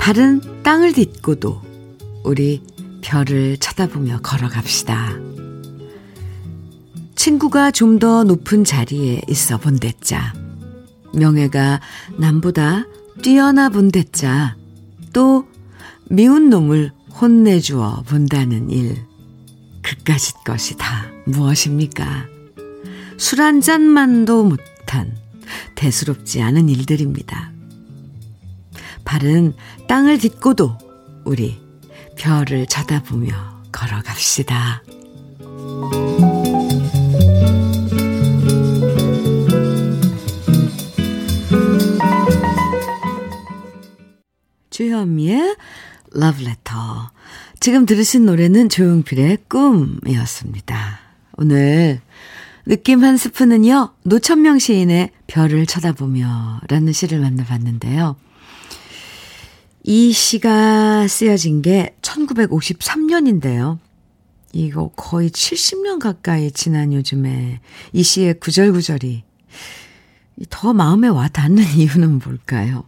발은 0.00 0.64
땅을 0.64 0.94
딛고도 0.94 1.62
우리 2.24 2.60
별을 3.02 3.56
쳐다보며 3.58 4.18
걸어갑시다. 4.20 5.12
친구가 7.14 7.70
좀 7.70 8.00
더 8.00 8.24
높은 8.24 8.64
자리에 8.64 9.20
있어 9.28 9.58
본댔자. 9.58 10.34
명예가 11.14 11.80
남보다 12.18 12.84
뛰어나 13.22 13.68
본댔자. 13.68 14.56
또 15.12 15.46
미운 16.10 16.50
놈을 16.50 16.90
혼내주어 17.20 18.02
본다는 18.08 18.70
일. 18.70 18.96
그까짓 19.82 20.42
것이 20.42 20.76
다 20.76 21.06
무엇입니까? 21.26 22.26
술 23.18 23.40
한 23.40 23.60
잔만도 23.60 24.42
못한 24.42 25.21
대수롭지 25.74 26.42
않은 26.42 26.68
일들입니다. 26.68 27.52
발은 29.04 29.54
땅을 29.88 30.18
딛고도 30.18 30.78
우리 31.24 31.60
별을 32.16 32.66
쳐다보며 32.66 33.62
걸어갑시다. 33.72 34.82
주현미의 44.70 45.56
Love 46.16 46.44
Letter. 46.44 46.80
지금 47.60 47.86
들으신 47.86 48.24
노래는 48.24 48.68
조용필의 48.68 49.38
꿈이었습니다. 49.48 50.98
오늘 51.36 52.00
느낌 52.64 53.02
한 53.02 53.16
스푼은요, 53.16 53.94
노천명 54.04 54.58
시인의 54.58 55.10
별을 55.26 55.66
쳐다보며 55.66 56.60
라는 56.68 56.92
시를 56.92 57.18
만나봤는데요. 57.18 58.16
이 59.84 60.12
시가 60.12 61.08
쓰여진 61.08 61.60
게 61.60 61.96
1953년인데요. 62.02 63.78
이거 64.52 64.90
거의 64.94 65.30
70년 65.30 65.98
가까이 65.98 66.52
지난 66.52 66.92
요즘에 66.92 67.60
이 67.92 68.02
시의 68.02 68.38
구절구절이 68.38 69.24
더 70.50 70.72
마음에 70.72 71.08
와 71.08 71.28
닿는 71.28 71.64
이유는 71.76 72.20
뭘까요? 72.20 72.84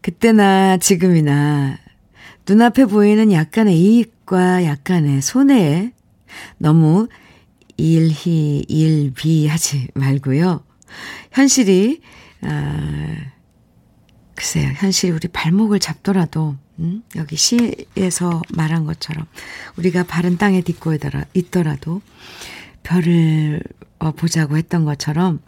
그때나 0.00 0.76
지금이나 0.76 1.76
눈앞에 2.48 2.84
보이는 2.86 3.32
약간의 3.32 3.76
이익과 3.76 4.64
약간의 4.64 5.22
손해에 5.22 5.92
너무 6.58 7.08
일희, 7.80 8.64
일비 8.68 9.46
하지 9.46 9.88
말고요. 9.94 10.62
현실이, 11.32 12.02
아, 12.42 13.16
글쎄요, 14.34 14.72
현실이 14.76 15.12
우리 15.12 15.28
발목을 15.28 15.78
잡더라도, 15.80 16.56
음? 16.78 17.02
여기 17.16 17.36
시에서 17.36 18.42
말한 18.54 18.84
것처럼, 18.84 19.26
우리가 19.76 20.04
바른 20.04 20.36
땅에 20.36 20.60
딛고 20.60 20.94
있더라도, 21.34 22.02
별을 22.82 23.62
어, 23.98 24.12
보자고 24.12 24.56
했던 24.56 24.84
것처럼, 24.84 25.40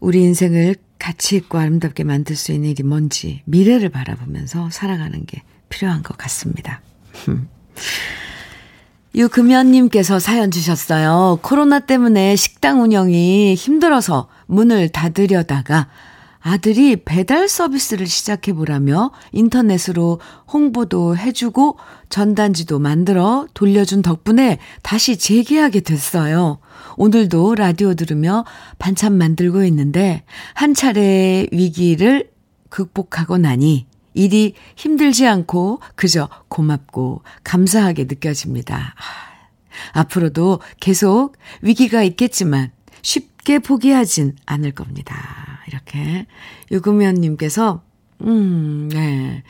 우리 0.00 0.22
인생을 0.22 0.76
가치 0.98 1.36
있고 1.36 1.58
아름답게 1.58 2.04
만들 2.04 2.36
수 2.36 2.52
있는 2.52 2.70
일이 2.70 2.82
뭔지 2.82 3.42
미래를 3.44 3.90
바라보면서 3.90 4.70
살아가는 4.70 5.24
게 5.26 5.42
필요한 5.68 6.02
것 6.02 6.16
같습니다. 6.16 6.80
유금연님께서 9.14 10.18
사연 10.18 10.50
주셨어요. 10.50 11.38
코로나 11.42 11.78
때문에 11.78 12.34
식당 12.36 12.82
운영이 12.82 13.54
힘들어서 13.54 14.28
문을 14.46 14.88
닫으려다가 14.88 15.88
아들이 16.40 16.96
배달 16.96 17.48
서비스를 17.48 18.06
시작해보라며 18.06 19.12
인터넷으로 19.32 20.20
홍보도 20.52 21.16
해주고 21.16 21.78
전단지도 22.10 22.78
만들어 22.78 23.46
돌려준 23.54 24.02
덕분에 24.02 24.58
다시 24.82 25.16
재개하게 25.16 25.80
됐어요. 25.80 26.58
오늘도 26.96 27.54
라디오 27.54 27.94
들으며 27.94 28.44
반찬 28.78 29.16
만들고 29.16 29.64
있는데 29.64 30.22
한 30.52 30.74
차례 30.74 31.46
위기를 31.50 32.28
극복하고 32.68 33.38
나니 33.38 33.86
일이 34.14 34.54
힘들지 34.76 35.26
않고 35.26 35.80
그저 35.96 36.28
고맙고 36.48 37.22
감사하게 37.42 38.04
느껴집니다. 38.04 38.94
앞으로도 39.92 40.60
계속 40.80 41.36
위기가 41.60 42.02
있겠지만 42.02 42.70
쉽게 43.02 43.58
포기하진 43.58 44.36
않을 44.46 44.72
겁니다. 44.72 45.60
이렇게. 45.68 46.26
유금연님께서, 46.70 47.82
음, 48.22 48.88
네. 48.92 49.42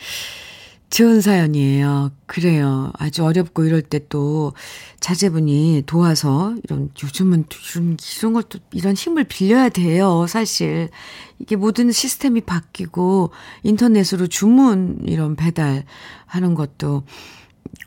좋은 0.95 1.21
사연이에요. 1.21 2.13
그래요. 2.27 2.93
아주 2.99 3.25
어렵고 3.25 3.65
이럴 3.65 3.83
때 3.83 3.99
또 4.09 4.53
자제분이 5.01 5.83
도와서 5.87 6.55
이런 6.63 6.91
요즘은 7.03 7.47
이런, 7.75 7.97
이런 8.19 8.33
것도 8.33 8.59
이런 8.73 8.95
힘을 8.95 9.25
빌려야 9.25 9.71
돼요. 9.71 10.27
사실. 10.29 10.89
이게 11.41 11.57
모든 11.57 11.91
시스템이 11.91 12.43
바뀌고 12.43 13.31
인터넷으로 13.65 14.29
주문 14.29 15.01
이런 15.07 15.35
배달 15.35 15.85
하는 16.27 16.55
것도 16.55 17.03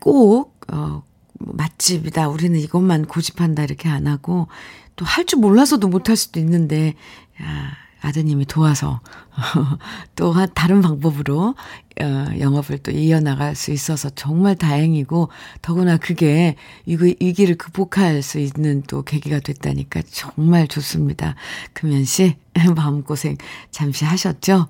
꼭, 0.00 0.60
어, 0.70 1.02
뭐 1.40 1.54
맛집이다. 1.54 2.28
우리는 2.28 2.58
이것만 2.60 3.06
고집한다. 3.06 3.64
이렇게 3.64 3.88
안 3.88 4.06
하고 4.06 4.48
또 4.96 5.04
할 5.06 5.24
줄 5.24 5.38
몰라서도 5.40 5.88
못 5.88 6.08
할 6.10 6.16
수도 6.16 6.40
있는데, 6.40 6.94
야, 7.42 7.72
아드님이 8.00 8.46
도와서 8.46 9.00
또 10.14 10.34
다른 10.54 10.80
방법으로 10.82 11.54
어, 12.00 12.26
영업을 12.38 12.78
또 12.78 12.92
이어나갈 12.92 13.56
수 13.56 13.72
있어서 13.72 14.08
정말 14.10 14.54
다행이고 14.54 15.30
더구나 15.62 15.96
그게 15.96 16.54
위기, 16.86 17.16
위기를 17.20 17.56
극복할 17.56 18.22
수 18.22 18.38
있는 18.38 18.82
또 18.82 19.02
계기가 19.02 19.40
됐다니까 19.40 20.02
정말 20.10 20.68
좋습니다. 20.68 21.34
금연 21.72 22.04
씨 22.04 22.36
마음고생 22.76 23.36
잠시 23.70 24.04
하셨죠? 24.04 24.68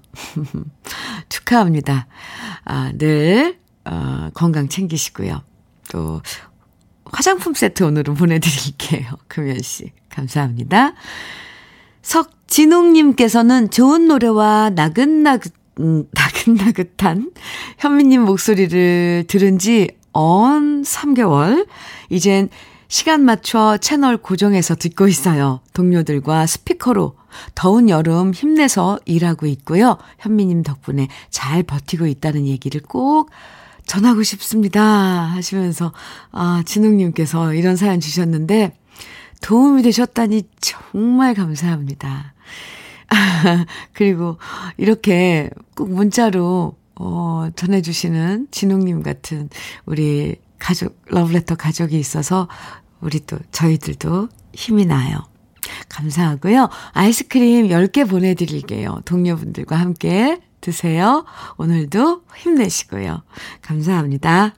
축하합니다. 1.29 2.07
아, 2.65 2.93
늘 2.97 3.59
어, 3.85 4.31
건강 4.33 4.69
챙기시고요. 4.69 5.43
또 5.91 6.23
화장품 7.05 7.55
세트 7.55 7.83
오늘은 7.83 8.15
보내드릴게요. 8.15 9.13
금연 9.29 9.61
씨 9.61 9.93
감사합니다. 10.09 10.95
석 12.03 12.38
진웅님께서는 12.49 13.71
좋은 13.71 14.09
노래와 14.09 14.71
나긋나긋, 14.71 15.53
음, 15.81 16.05
나긋나긋한 16.13 17.31
현미님 17.79 18.23
목소리를 18.23 19.25
들은 19.29 19.59
지 19.59 19.99
언 20.13 20.83
3개월. 20.83 21.69
이젠 22.09 22.49
시간 22.89 23.25
맞춰 23.25 23.77
채널 23.77 24.17
고정해서 24.17 24.75
듣고 24.75 25.07
있어요. 25.07 25.61
동료들과 25.75 26.47
스피커로 26.47 27.15
더운 27.55 27.89
여름 27.89 28.33
힘내서 28.33 28.99
일하고 29.05 29.47
있고요. 29.47 29.99
현미님 30.19 30.65
덕분에 30.65 31.07
잘 31.31 31.63
버티고 31.63 32.07
있다는 32.09 32.47
얘기를 32.47 32.81
꼭 32.81 33.31
전하고 33.87 34.23
싶습니다. 34.23 34.83
하시면서, 34.83 35.93
아, 36.33 36.63
진웅님께서 36.67 37.55
이런 37.55 37.77
사연 37.77 38.01
주셨는데, 38.01 38.77
도움이 39.41 39.83
되셨다니 39.83 40.43
정말 40.61 41.35
감사합니다. 41.35 42.35
그리고 43.93 44.39
이렇게 44.77 45.51
꼭 45.75 45.91
문자로 45.91 46.77
어, 46.97 47.49
전해주시는 47.55 48.49
진웅님 48.51 49.03
같은 49.03 49.49
우리 49.87 50.37
가족, 50.59 51.01
러브레터 51.07 51.55
가족이 51.55 51.99
있어서 51.99 52.49
우리 53.01 53.21
또, 53.21 53.39
저희들도 53.53 54.29
힘이 54.53 54.87
나요. 54.87 55.19
감사하고요. 55.89 56.69
아이스크림 56.93 57.69
10개 57.69 58.09
보내드릴게요. 58.09 59.01
동료분들과 59.05 59.77
함께 59.77 60.41
드세요. 60.61 61.25
오늘도 61.57 62.23
힘내시고요. 62.37 63.23
감사합니다. 63.63 64.55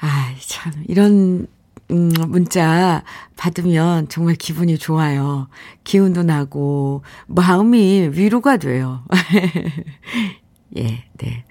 아, 0.00 0.34
참, 0.40 0.72
이런 0.88 1.46
음, 1.90 2.12
문자 2.28 3.02
받으면 3.36 4.08
정말 4.08 4.34
기분이 4.36 4.78
좋아요. 4.78 5.48
기운도 5.84 6.22
나고, 6.22 7.02
마음이 7.26 8.10
위로가 8.12 8.56
돼요. 8.56 9.04
예, 10.78 11.04
네. 11.18 11.44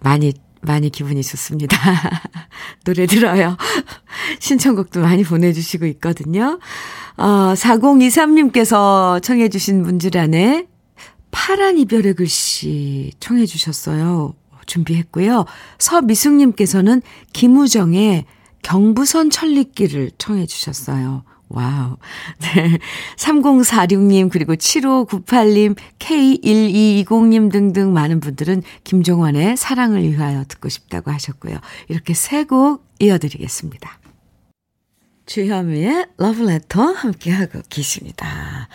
많이, 0.00 0.32
많이 0.60 0.90
기분이 0.90 1.22
좋습니다. 1.22 1.76
노래 2.84 3.06
들어요. 3.06 3.56
신청곡도 4.40 5.00
많이 5.00 5.22
보내주시고 5.22 5.86
있거든요. 5.86 6.58
어, 7.16 7.54
4023님께서 7.54 9.22
청해주신 9.22 9.82
문주란의 9.82 10.66
파란 11.30 11.78
이별의 11.78 12.14
글씨 12.14 13.12
청해주셨어요. 13.20 14.34
준비했고요. 14.66 15.44
서미숙님께서는 15.78 17.02
김우정의 17.32 18.24
경부선 18.66 19.30
천리길을 19.30 20.10
청해 20.18 20.46
주셨어요. 20.46 21.22
wow. 21.48 21.96
네. 22.42 22.78
3046님, 23.16 24.28
그리고 24.28 24.56
7598님, 24.56 25.76
K1220님 26.00 27.52
등등 27.52 27.92
많은 27.92 28.18
분들은 28.18 28.64
김종환의 28.82 29.56
사랑을 29.56 30.02
위하여 30.02 30.44
듣고 30.48 30.68
싶다고 30.68 31.12
하셨고요. 31.12 31.58
이렇게 31.88 32.12
세 32.12 32.42
곡 32.44 32.84
이어드리겠습니다. 32.98 34.00
주현미의 35.26 36.06
러브레터 36.16 36.82
함께하고 36.82 37.60
계십니다. 37.70 38.68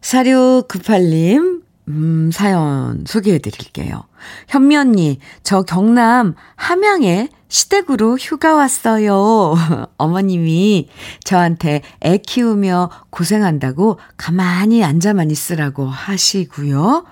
4698님, 0.00 1.62
음, 1.86 2.30
사연 2.32 3.04
소개해 3.06 3.38
드릴게요. 3.38 4.02
현미 4.48 4.76
언니, 4.76 5.20
저 5.44 5.62
경남 5.62 6.34
함양에 6.56 7.28
시댁으로 7.48 8.16
휴가 8.16 8.54
왔어요. 8.54 9.54
어머님이 9.96 10.88
저한테 11.24 11.82
애 12.04 12.18
키우며 12.18 12.90
고생한다고 13.10 13.98
가만히 14.16 14.84
앉아만 14.84 15.30
있으라고 15.30 15.86
하시고요. 15.86 17.04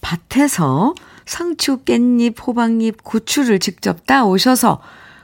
밭에서 0.00 0.94
상추, 1.24 1.78
깻잎, 1.78 2.46
호박잎, 2.46 3.02
고추를 3.02 3.58
직접 3.58 4.06
따 4.06 4.24
오셔서 4.24 4.80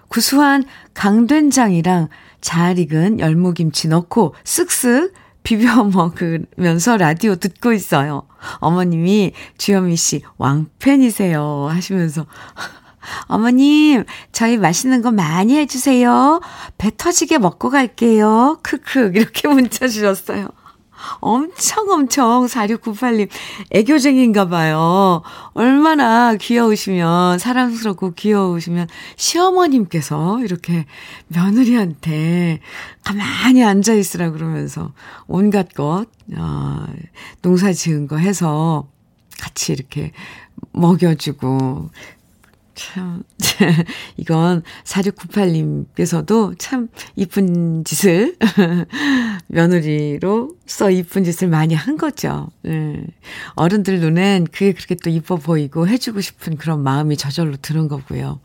구수한 0.08 0.64
강된장이랑 0.94 2.08
잘 2.40 2.78
익은 2.78 3.20
열무김치 3.20 3.88
넣고 3.88 4.34
쓱쓱 4.44 5.12
비벼 5.42 5.84
먹으면서 5.90 6.96
라디오 6.96 7.36
듣고 7.36 7.72
있어요. 7.72 8.26
어머님이 8.58 9.32
주현미 9.58 9.96
씨 9.96 10.22
왕팬이세요 10.38 11.68
하시면서 11.70 12.26
어머님, 13.26 14.04
저희 14.32 14.58
맛있는 14.58 15.02
거 15.02 15.10
많이 15.10 15.56
해주세요. 15.56 16.40
배 16.78 16.90
터지게 16.96 17.38
먹고 17.38 17.70
갈게요. 17.70 18.58
크크, 18.62 19.12
이렇게 19.14 19.48
문자 19.48 19.88
주셨어요. 19.88 20.48
엄청 21.20 21.88
엄청 21.90 22.46
4698님 22.46 23.28
애교쟁인가 23.70 24.48
봐요. 24.48 25.22
얼마나 25.52 26.34
귀여우시면 26.36 27.38
사랑스럽고 27.38 28.14
귀여우시면 28.14 28.88
시어머님께서 29.16 30.40
이렇게 30.40 30.86
며느리한테 31.28 32.60
가만히 33.04 33.64
앉아 33.64 33.94
있으라 33.94 34.30
그러면서 34.30 34.92
온갖 35.26 35.74
것 35.74 36.06
어, 36.36 36.86
농사 37.42 37.72
지은 37.72 38.06
거 38.06 38.16
해서 38.16 38.88
같이 39.40 39.72
이렇게 39.72 40.12
먹여주고 40.72 41.90
참, 42.74 43.22
이건 44.16 44.62
4698님께서도 44.84 46.58
참 46.58 46.88
이쁜 47.16 47.84
짓을, 47.84 48.36
며느리로서 49.48 50.90
이쁜 50.90 51.24
짓을 51.24 51.48
많이 51.48 51.74
한 51.74 51.96
거죠. 51.96 52.48
네. 52.62 53.04
어른들 53.54 54.00
눈엔 54.00 54.46
그게 54.52 54.72
그렇게 54.72 54.94
또 54.94 55.10
이뻐 55.10 55.36
보이고 55.36 55.86
해주고 55.86 56.20
싶은 56.20 56.56
그런 56.56 56.82
마음이 56.82 57.16
저절로 57.16 57.56
드는 57.60 57.88
거고요. 57.88 58.40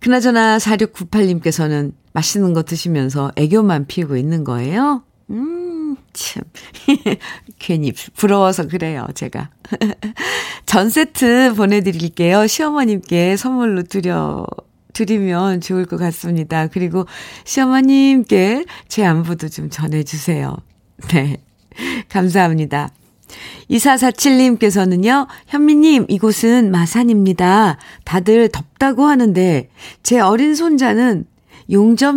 그나저나 0.00 0.58
4698님께서는 0.58 1.92
맛있는 2.12 2.52
거 2.52 2.62
드시면서 2.62 3.32
애교만 3.36 3.86
피우고 3.86 4.16
있는 4.16 4.44
거예요? 4.44 5.02
음, 6.12 6.14
참. 6.14 6.42
괜히 7.58 7.92
부러워서 8.14 8.68
그래요, 8.68 9.06
제가. 9.14 9.50
전 10.66 10.90
세트 10.90 11.54
보내드릴게요. 11.56 12.46
시어머님께 12.46 13.36
선물로 13.36 13.84
드려, 13.84 14.46
드리면 14.92 15.60
좋을 15.60 15.86
것 15.86 15.96
같습니다. 15.96 16.66
그리고 16.66 17.06
시어머님께 17.44 18.64
제 18.88 19.04
안부도 19.04 19.48
좀 19.48 19.70
전해주세요. 19.70 20.56
네. 21.12 21.38
감사합니다. 22.08 22.90
2447님께서는요, 23.70 25.26
현미님, 25.46 26.06
이곳은 26.08 26.70
마산입니다. 26.70 27.78
다들 28.04 28.50
덥다고 28.50 29.06
하는데, 29.06 29.70
제 30.02 30.20
어린 30.20 30.54
손자는 30.54 31.24
용접, 31.72 32.14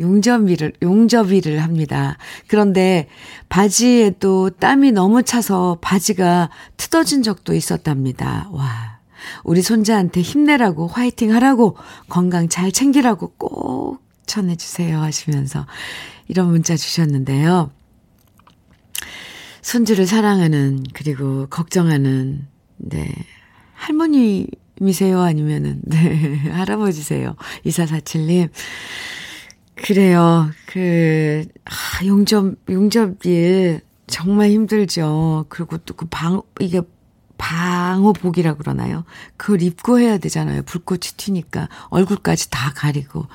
용접일을, 0.00 0.72
용접일을 0.82 1.62
합니다. 1.62 2.18
그런데 2.48 3.08
바지에도 3.48 4.50
땀이 4.50 4.92
너무 4.92 5.22
차서 5.22 5.78
바지가 5.80 6.50
뜯어진 6.76 7.22
적도 7.22 7.54
있었답니다. 7.54 8.48
와. 8.50 8.98
우리 9.44 9.62
손자한테 9.62 10.22
힘내라고 10.22 10.86
화이팅 10.86 11.32
하라고 11.34 11.76
건강 12.08 12.48
잘 12.48 12.72
챙기라고 12.72 13.34
꼭 13.36 14.02
전해주세요 14.26 14.98
하시면서 15.00 15.66
이런 16.28 16.48
문자 16.48 16.76
주셨는데요. 16.76 17.70
손주를 19.62 20.06
사랑하는, 20.06 20.84
그리고 20.94 21.46
걱정하는, 21.48 22.46
네. 22.78 23.12
할머님 23.74 24.46
이세요? 24.88 25.20
아니면은, 25.20 25.80
네. 25.84 26.36
할아버지세요? 26.50 27.36
2447님. 27.66 28.48
그래요. 29.76 30.50
그, 30.66 31.44
아, 31.64 32.04
용접, 32.06 32.54
용접일 32.68 33.80
정말 34.06 34.50
힘들죠. 34.50 35.46
그리고 35.48 35.78
또 35.78 35.94
그 35.94 36.06
방, 36.10 36.42
이게 36.60 36.80
방호복이라 37.38 38.54
그러나요? 38.54 39.04
그걸 39.38 39.62
입고 39.62 39.98
해야 39.98 40.18
되잖아요. 40.18 40.62
불꽃이 40.62 41.00
튀니까. 41.16 41.68
얼굴까지 41.88 42.50
다 42.50 42.72
가리고. 42.74 43.26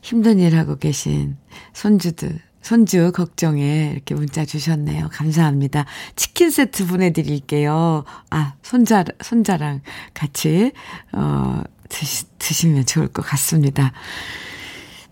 힘든 0.00 0.38
일 0.40 0.56
하고 0.56 0.76
계신 0.78 1.36
손주들, 1.74 2.40
손주 2.62 3.12
걱정에 3.12 3.90
이렇게 3.92 4.14
문자 4.14 4.44
주셨네요. 4.44 5.08
감사합니다. 5.12 5.84
치킨 6.16 6.50
세트 6.50 6.86
보내드릴게요. 6.86 8.04
아, 8.30 8.54
손자, 8.62 9.04
손자랑 9.20 9.80
같이, 10.14 10.72
어, 11.12 11.62
드시, 11.88 12.24
드시면 12.38 12.86
좋을 12.86 13.08
것 13.08 13.22
같습니다. 13.26 13.92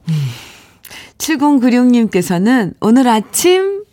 음. 0.08 0.14
7096님께서는 1.18 2.74
오늘 2.80 3.08
아침, 3.08 3.84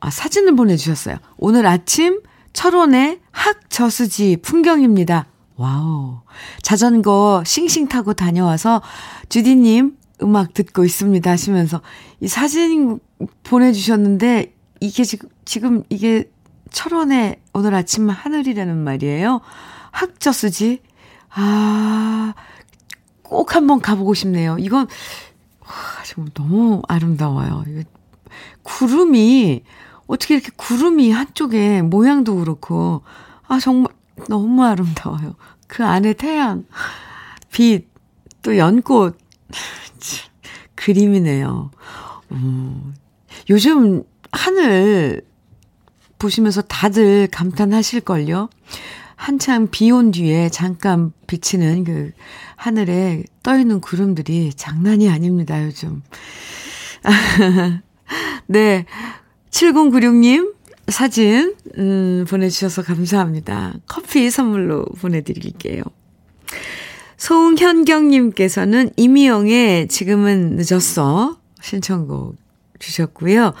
아, 0.00 0.10
사진을 0.10 0.56
보내주셨어요. 0.56 1.16
오늘 1.36 1.66
아침 1.66 2.20
철원의 2.52 3.20
학저수지 3.30 4.38
풍경입니다. 4.42 5.26
wow. 5.56 6.20
자전거 6.62 7.42
싱싱 7.46 7.88
타고 7.88 8.14
다녀와서 8.14 8.82
주디님 9.28 9.96
음악 10.22 10.54
듣고 10.54 10.84
있습니다 10.84 11.30
하시면서 11.30 11.80
이 12.20 12.28
사진 12.28 13.00
보내주셨는데 13.42 14.54
이게 14.80 15.04
지금, 15.04 15.28
지금 15.44 15.82
이게 15.88 16.30
철원의 16.70 17.40
오늘 17.52 17.74
아침 17.74 18.08
하늘이라는 18.08 18.76
말이에요. 18.76 19.40
학저수지. 19.90 20.82
아, 21.30 22.34
꼭 23.22 23.54
한번 23.54 23.80
가보고 23.80 24.14
싶네요. 24.14 24.56
이건, 24.58 24.86
와, 25.60 25.68
지금 26.04 26.28
너무 26.34 26.82
아름다워요. 26.88 27.64
구름이 28.62 29.62
어떻게 30.06 30.34
이렇게 30.34 30.50
구름이 30.56 31.12
한쪽에 31.12 31.82
모양도 31.82 32.36
그렇고, 32.36 33.02
아, 33.46 33.58
정말 33.60 33.92
너무 34.28 34.64
아름다워요. 34.64 35.36
그 35.66 35.84
안에 35.84 36.12
태양, 36.14 36.64
빛, 37.50 37.88
또 38.42 38.56
연꽃, 38.58 39.16
그림이네요. 40.82 41.70
음, 42.32 42.94
요즘 43.48 44.02
하늘 44.32 45.22
보시면서 46.18 46.62
다들 46.62 47.28
감탄하실걸요? 47.28 48.48
한창 49.16 49.68
비온 49.70 50.10
뒤에 50.10 50.48
잠깐 50.48 51.12
비치는 51.28 51.84
그 51.84 52.10
하늘에 52.56 53.22
떠 53.42 53.56
있는 53.56 53.80
구름들이 53.80 54.52
장난이 54.54 55.08
아닙니다, 55.08 55.64
요즘. 55.64 56.02
네. 58.46 58.86
7096님 59.50 60.54
사진 60.88 61.54
음, 61.78 62.24
보내주셔서 62.28 62.82
감사합니다. 62.82 63.74
커피 63.86 64.30
선물로 64.30 64.84
보내드릴게요. 65.00 65.82
송현경님께서는 67.22 68.90
이미영의 68.96 69.86
지금은 69.86 70.56
늦었어 70.56 71.38
신청곡 71.60 72.34
주셨고요. 72.80 73.52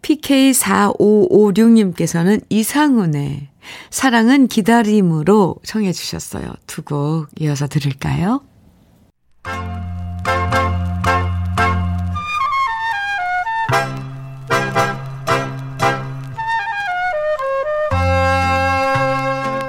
PK4556님께서는 0.00 2.42
이상훈의 2.48 3.48
사랑은 3.90 4.46
기다림으로 4.46 5.56
청해 5.64 5.92
주셨어요. 5.92 6.54
두 6.66 6.82
곡 6.82 7.26
이어서 7.38 7.68
들을까요? 7.68 8.40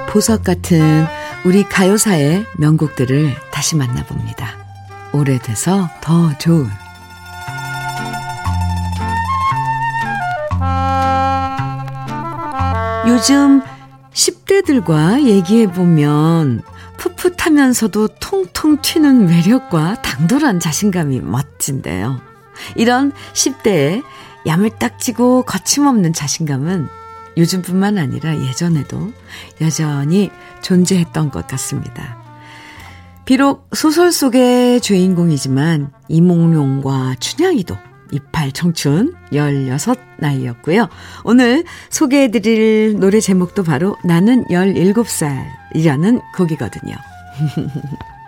보석 0.08 0.42
같은 0.42 1.04
우리 1.44 1.64
가요사의 1.64 2.46
명곡들을 2.56 3.34
다시 3.50 3.74
만나봅니다. 3.74 4.48
오래돼서 5.12 5.90
더 6.00 6.38
좋은 6.38 6.68
요즘 13.08 13.60
10대들과 14.12 15.24
얘기해보면 15.24 16.62
풋풋하면서도 16.96 18.08
통통 18.20 18.80
튀는 18.80 19.26
매력과 19.26 20.00
당돌한 20.02 20.60
자신감이 20.60 21.20
멋진데요. 21.22 22.20
이런 22.76 23.10
10대의 23.32 24.04
야물딱지고 24.46 25.42
거침없는 25.42 26.12
자신감은 26.12 27.01
요즘뿐만 27.36 27.98
아니라 27.98 28.36
예전에도 28.36 29.12
여전히 29.60 30.30
존재했던 30.62 31.30
것 31.30 31.46
같습니다. 31.46 32.18
비록 33.24 33.68
소설 33.74 34.12
속의 34.12 34.80
주인공이지만 34.80 35.92
이몽룡과 36.08 37.16
춘향이도 37.20 37.76
이팔 38.12 38.52
청춘 38.52 39.14
16 39.32 39.98
나이였고요. 40.18 40.88
오늘 41.24 41.64
소개해 41.88 42.30
드릴 42.30 42.98
노래 42.98 43.20
제목도 43.20 43.62
바로 43.64 43.96
나는 44.04 44.44
17살이라는 44.46 46.20
곡이거든요. 46.36 46.94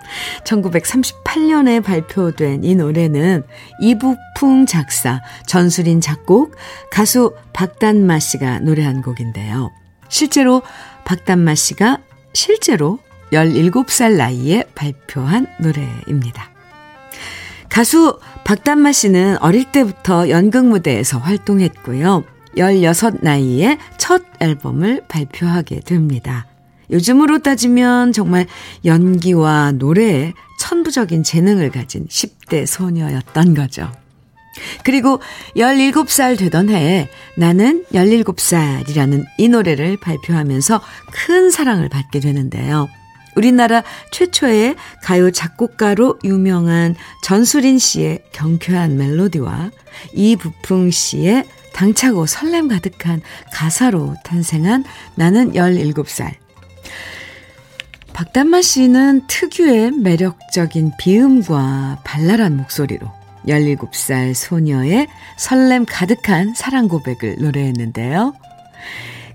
1938년에 0.44 1.82
발표된 1.82 2.64
이 2.64 2.74
노래는 2.74 3.44
이북풍 3.80 4.66
작사, 4.66 5.20
전수린 5.46 6.00
작곡, 6.00 6.54
가수 6.90 7.34
박단마 7.52 8.18
씨가 8.18 8.60
노래한 8.60 9.02
곡인데요. 9.02 9.70
실제로 10.08 10.62
박단마 11.04 11.54
씨가 11.54 11.98
실제로 12.32 12.98
17살 13.32 14.16
나이에 14.16 14.64
발표한 14.74 15.46
노래입니다. 15.60 16.50
가수 17.68 18.20
박단마 18.44 18.92
씨는 18.92 19.38
어릴 19.38 19.72
때부터 19.72 20.28
연극 20.28 20.66
무대에서 20.66 21.18
활동했고요. 21.18 22.24
16 22.56 23.24
나이에 23.24 23.78
첫 23.96 24.22
앨범을 24.40 25.02
발표하게 25.08 25.80
됩니다. 25.80 26.46
요즘으로 26.90 27.38
따지면 27.38 28.12
정말 28.12 28.46
연기와 28.84 29.72
노래에 29.72 30.32
천부적인 30.58 31.22
재능을 31.22 31.70
가진 31.70 32.06
10대 32.06 32.66
소녀였던 32.66 33.54
거죠. 33.54 33.90
그리고 34.84 35.20
17살 35.56 36.38
되던 36.38 36.68
해에 36.68 37.08
나는 37.36 37.84
17살이라는 37.92 39.24
이 39.38 39.48
노래를 39.48 39.96
발표하면서 39.96 40.80
큰 41.12 41.50
사랑을 41.50 41.88
받게 41.88 42.20
되는데요. 42.20 42.88
우리나라 43.36 43.82
최초의 44.12 44.76
가요 45.02 45.32
작곡가로 45.32 46.20
유명한 46.22 46.94
전수린 47.24 47.78
씨의 47.78 48.22
경쾌한 48.32 48.96
멜로디와 48.96 49.70
이부풍 50.12 50.90
씨의 50.92 51.44
당차고 51.72 52.26
설렘 52.26 52.68
가득한 52.68 53.20
가사로 53.52 54.14
탄생한 54.24 54.84
나는 55.16 55.52
17살. 55.54 56.43
박단마 58.12 58.62
씨는 58.62 59.26
특유의 59.26 59.92
매력적인 59.92 60.92
비음과 60.98 62.02
발랄한 62.04 62.56
목소리로 62.56 63.10
17살 63.48 64.34
소녀의 64.34 65.08
설렘 65.36 65.84
가득한 65.84 66.54
사랑 66.54 66.88
고백을 66.88 67.36
노래했는데요. 67.40 68.34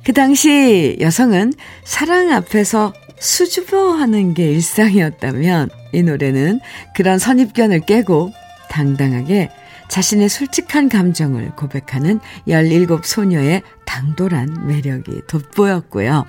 그 0.04 0.14
당시 0.14 0.98
여성은 1.00 1.54
사랑 1.84 2.32
앞에서 2.32 2.94
수줍어 3.20 3.94
하는 3.94 4.34
게 4.34 4.50
일상이었다면 4.52 5.70
이 5.92 6.02
노래는 6.02 6.62
그런 6.96 7.20
선입견을 7.20 7.82
깨고 7.82 8.32
당당하게 8.70 9.50
자신의 9.90 10.30
솔직한 10.30 10.88
감정을 10.88 11.56
고백하는 11.56 12.20
17 12.48 12.88
소녀의 13.04 13.64
당돌한 13.86 14.68
매력이 14.68 15.24
돋보였고요. 15.28 16.26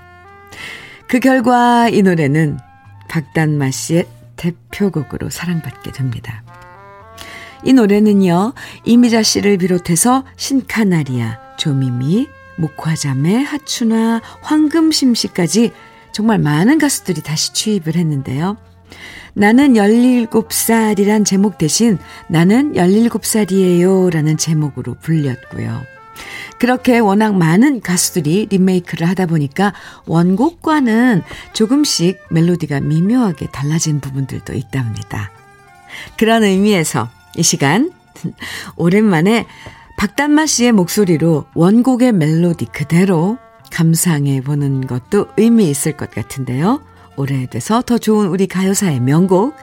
그 1.10 1.18
결과 1.18 1.88
이 1.88 2.02
노래는 2.02 2.60
박단마 3.08 3.72
씨의 3.72 4.06
대표곡으로 4.36 5.28
사랑받게 5.28 5.90
됩니다. 5.90 6.44
이 7.64 7.72
노래는요, 7.72 8.52
이미자 8.84 9.24
씨를 9.24 9.58
비롯해서 9.58 10.24
신카나리아, 10.36 11.56
조미미, 11.56 12.28
목화자매, 12.58 13.42
하춘아, 13.42 14.20
황금심 14.42 15.16
씨까지 15.16 15.72
정말 16.12 16.38
많은 16.38 16.78
가수들이 16.78 17.22
다시 17.22 17.54
취입을 17.54 17.96
했는데요. 17.96 18.56
나는 19.34 19.72
17살이란 19.72 21.24
제목 21.26 21.58
대신 21.58 21.98
나는 22.28 22.74
17살이에요 22.74 24.12
라는 24.12 24.36
제목으로 24.36 24.94
불렸고요. 25.02 25.82
그렇게 26.60 26.98
워낙 26.98 27.34
많은 27.34 27.80
가수들이 27.80 28.48
리메이크를 28.50 29.08
하다 29.08 29.26
보니까 29.26 29.72
원곡과는 30.04 31.22
조금씩 31.54 32.20
멜로디가 32.30 32.80
미묘하게 32.80 33.46
달라진 33.46 33.98
부분들도 34.00 34.52
있답니다. 34.52 35.30
그런 36.18 36.44
의미에서 36.44 37.08
이 37.36 37.42
시간 37.42 37.90
오랜만에 38.76 39.46
박단마 39.96 40.44
씨의 40.44 40.72
목소리로 40.72 41.46
원곡의 41.54 42.12
멜로디 42.12 42.66
그대로 42.66 43.38
감상해 43.70 44.42
보는 44.42 44.86
것도 44.86 45.28
의미 45.38 45.70
있을 45.70 45.96
것 45.96 46.10
같은데요. 46.10 46.82
오래돼서 47.16 47.80
더 47.80 47.96
좋은 47.96 48.26
우리 48.28 48.46
가요사의 48.46 49.00
명곡 49.00 49.56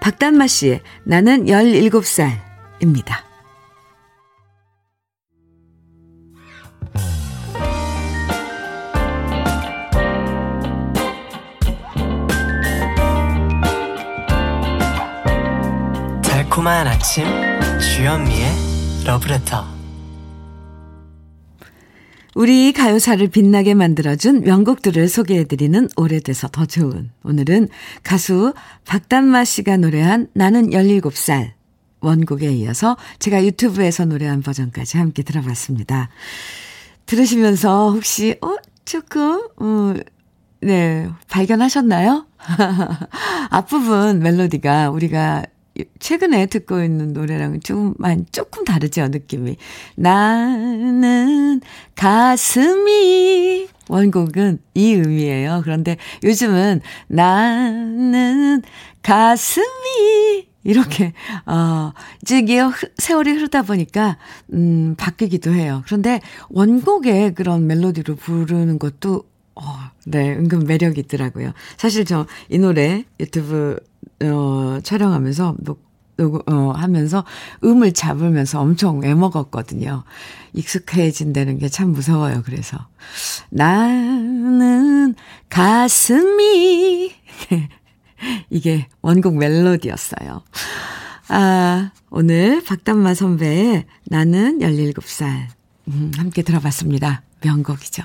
박단마 0.00 0.46
씨의 0.46 0.82
나는 1.02 1.46
17살입니다. 1.46 3.27
달콤한 16.58 16.88
아침 16.88 17.24
주현미의 17.78 18.50
러브레터 19.06 19.64
우리 22.34 22.72
가요사를 22.72 23.28
빛나게 23.28 23.74
만들어준 23.74 24.40
명곡들을 24.40 25.08
소개해드리는 25.08 25.88
오래돼서 25.96 26.48
더 26.48 26.66
좋은. 26.66 27.10
오늘은 27.22 27.68
가수 28.02 28.54
박단마 28.86 29.44
씨가 29.44 29.76
노래한 29.76 30.28
나는 30.34 30.70
17살 30.70 31.52
원곡에 32.00 32.50
이어서 32.54 32.96
제가 33.20 33.44
유튜브에서 33.44 34.04
노래한 34.04 34.42
버전까지 34.42 34.98
함께 34.98 35.22
들어봤습니다. 35.22 36.08
들으시면서 37.06 37.92
혹시, 37.92 38.36
어, 38.42 38.56
조금, 38.84 39.46
어, 39.58 39.94
네, 40.60 41.08
발견하셨나요? 41.28 42.26
앞부분 43.50 44.18
멜로디가 44.18 44.90
우리가 44.90 45.44
최근에 45.98 46.46
듣고 46.46 46.82
있는 46.82 47.12
노래랑은 47.12 47.60
조금만, 47.60 48.26
조금 48.32 48.64
다르죠, 48.64 49.08
느낌이. 49.08 49.56
나는 49.96 51.60
가슴이, 51.94 53.68
원곡은 53.88 54.58
이 54.74 54.92
의미예요. 54.92 55.62
그런데 55.64 55.96
요즘은 56.22 56.80
나는 57.08 58.62
가슴이, 59.02 60.48
이렇게, 60.64 61.12
어, 61.46 61.92
이제 62.22 62.38
이게 62.38 62.60
세월이 62.98 63.30
흐르다 63.32 63.62
보니까, 63.62 64.18
음, 64.52 64.94
바뀌기도 64.98 65.54
해요. 65.54 65.82
그런데 65.86 66.20
원곡의 66.50 67.34
그런 67.34 67.66
멜로디로 67.66 68.16
부르는 68.16 68.78
것도, 68.78 69.24
어, 69.54 69.62
네, 70.06 70.30
은근 70.32 70.66
매력이 70.66 71.00
있더라고요. 71.00 71.52
사실 71.76 72.04
저 72.04 72.26
이 72.48 72.58
노래 72.58 73.04
유튜브 73.20 73.78
어, 74.22 74.78
촬영하면서, 74.82 75.56
녹, 75.60 75.82
녹, 76.16 76.48
어, 76.50 76.72
하면서 76.72 77.24
음을 77.62 77.92
잡으면서 77.92 78.60
엄청 78.60 79.04
애먹었거든요. 79.04 80.02
익숙해진다는 80.54 81.58
게 81.58 81.68
참 81.68 81.92
무서워요, 81.92 82.42
그래서. 82.44 82.76
나는 83.50 85.14
가슴이. 85.48 87.12
이게 88.50 88.88
원곡 89.00 89.36
멜로디였어요. 89.36 90.42
아, 91.28 91.90
오늘 92.10 92.64
박담마 92.64 93.14
선배의 93.14 93.86
나는 94.06 94.58
17살. 94.58 95.46
음, 95.88 96.10
함께 96.16 96.42
들어봤습니다. 96.42 97.22
명곡이죠. 97.44 98.02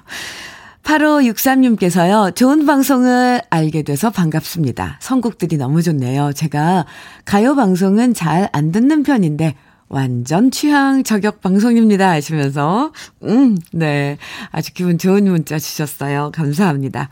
8563님께서요, 0.83 2.35
좋은 2.35 2.65
방송을 2.65 3.41
알게 3.49 3.83
돼서 3.83 4.09
반갑습니다. 4.09 4.97
선곡들이 5.01 5.57
너무 5.57 5.81
좋네요. 5.81 6.31
제가 6.33 6.85
가요 7.25 7.55
방송은 7.55 8.13
잘 8.13 8.49
안 8.51 8.71
듣는 8.71 9.03
편인데, 9.03 9.55
완전 9.87 10.51
취향 10.51 11.03
저격 11.03 11.41
방송입니다. 11.41 12.09
하시면서, 12.09 12.91
음, 13.23 13.57
네. 13.71 14.17
아주 14.51 14.73
기분 14.73 14.97
좋은 14.97 15.23
문자 15.23 15.57
주셨어요. 15.57 16.31
감사합니다. 16.33 17.09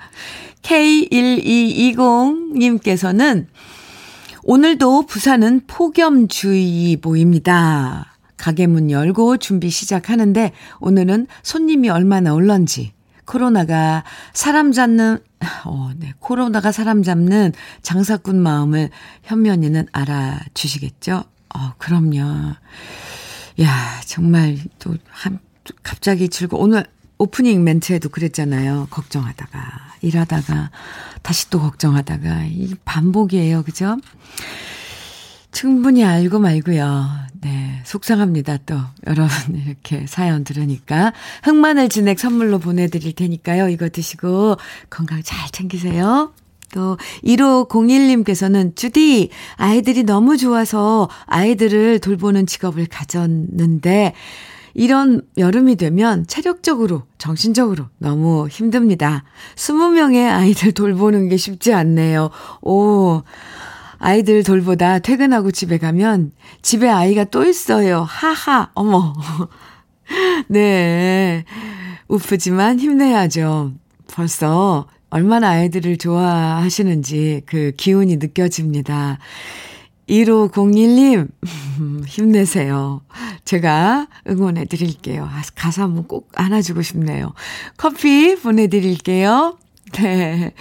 K1220님께서는 0.63 3.45
오늘도 4.43 5.05
부산은 5.05 5.61
폭염주의보입니다. 5.67 8.07
가게 8.37 8.67
문 8.67 8.89
열고 8.89 9.37
준비 9.37 9.69
시작하는데 9.69 10.51
오늘은 10.79 11.27
손님이 11.43 11.89
얼마나 11.89 12.33
올런지 12.33 12.93
코로나가 13.25 14.03
사람 14.33 14.71
잡는, 14.71 15.19
어, 15.65 15.91
네. 15.97 16.13
코로나가 16.19 16.71
사람 16.71 17.03
잡는 17.03 17.53
장사꾼 17.81 18.41
마음을 18.41 18.89
현면이는 19.23 19.87
알아주시겠죠? 19.91 21.23
어, 21.55 21.73
그럼요. 21.77 22.53
야, 23.61 24.01
정말 24.05 24.57
또, 24.79 24.95
한, 25.09 25.39
갑자기 25.83 26.29
즐거, 26.29 26.57
오늘 26.57 26.85
오프닝 27.17 27.63
멘트에도 27.63 28.09
그랬잖아요. 28.09 28.87
걱정하다가, 28.89 29.59
일하다가, 30.01 30.71
다시 31.21 31.49
또 31.49 31.59
걱정하다가, 31.59 32.45
이 32.45 32.73
반복이에요. 32.83 33.63
그죠? 33.63 33.97
충분히 35.51 36.03
알고 36.03 36.39
말고요. 36.39 37.09
네, 37.41 37.81
속상합니다. 37.85 38.59
또 38.65 38.75
여러분 39.07 39.29
이렇게 39.65 40.05
사연 40.07 40.43
들으니까 40.43 41.13
흑마늘 41.43 41.89
진액 41.89 42.19
선물로 42.19 42.59
보내드릴 42.59 43.13
테니까요. 43.13 43.69
이거 43.69 43.89
드시고 43.89 44.57
건강 44.89 45.21
잘 45.23 45.49
챙기세요. 45.51 46.33
또 46.73 46.97
1501님께서는 47.25 48.75
주디 48.75 49.29
아이들이 49.55 50.03
너무 50.03 50.37
좋아서 50.37 51.09
아이들을 51.25 51.99
돌보는 51.99 52.45
직업을 52.45 52.85
가졌는데 52.85 54.13
이런 54.73 55.21
여름이 55.37 55.75
되면 55.75 56.25
체력적으로, 56.27 57.03
정신적으로 57.17 57.85
너무 57.97 58.47
힘듭니다. 58.47 59.25
20명의 59.55 60.31
아이들 60.31 60.71
돌보는 60.71 61.27
게 61.27 61.35
쉽지 61.35 61.73
않네요. 61.73 62.29
오, 62.61 63.21
아이들 64.03 64.43
돌보다 64.43 64.97
퇴근하고 64.97 65.51
집에 65.51 65.77
가면 65.77 66.31
집에 66.63 66.89
아이가 66.89 67.23
또 67.23 67.45
있어요. 67.45 68.01
하하, 68.01 68.71
어머. 68.73 69.13
네. 70.49 71.45
우프지만 72.07 72.79
힘내야죠. 72.79 73.73
벌써 74.11 74.87
얼마나 75.11 75.49
아이들을 75.49 75.97
좋아하시는지 75.97 77.43
그 77.45 77.73
기운이 77.77 78.17
느껴집니다. 78.17 79.19
1501님, 80.09 81.29
힘내세요. 82.07 83.01
제가 83.45 84.07
응원해 84.27 84.65
드릴게요. 84.65 85.29
아, 85.31 85.43
가사 85.53 85.83
한번 85.83 86.07
꼭 86.07 86.31
안아주고 86.33 86.81
싶네요. 86.81 87.33
커피 87.77 88.35
보내드릴게요. 88.35 89.59
네. 89.93 90.53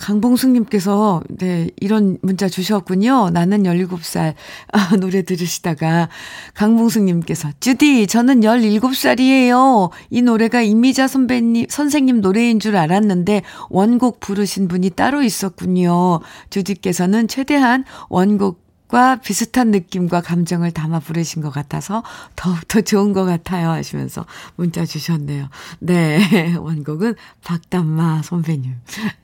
어, 0.00 0.10
강봉숙님께서, 0.10 1.22
네, 1.28 1.68
이런 1.80 2.18
문자 2.22 2.48
주셨군요. 2.48 3.30
나는 3.30 3.64
17살, 3.64 4.34
아, 4.72 4.96
노래 4.96 5.22
들으시다가, 5.22 6.08
강봉숙님께서, 6.54 7.50
주디, 7.60 8.06
저는 8.06 8.40
17살이에요. 8.40 9.90
이 10.10 10.22
노래가 10.22 10.62
이미자 10.62 11.06
선배님, 11.06 11.66
선생님 11.68 12.20
노래인 12.20 12.60
줄 12.60 12.76
알았는데, 12.76 13.42
원곡 13.68 14.20
부르신 14.20 14.68
분이 14.68 14.90
따로 14.90 15.22
있었군요. 15.22 16.20
주디께서는 16.48 17.28
최대한 17.28 17.84
원곡 18.08 18.69
과 18.90 19.16
비슷한 19.16 19.70
느낌과 19.70 20.20
감정을 20.20 20.72
담아 20.72 20.98
부르신 20.98 21.42
것 21.42 21.50
같아서 21.50 22.02
더욱더 22.34 22.80
좋은 22.80 23.12
것 23.12 23.24
같아요 23.24 23.70
하시면서 23.70 24.26
문자 24.56 24.84
주셨네요. 24.84 25.48
네. 25.78 26.56
원곡은 26.58 27.14
박담마 27.44 28.22
선배님 28.22 28.74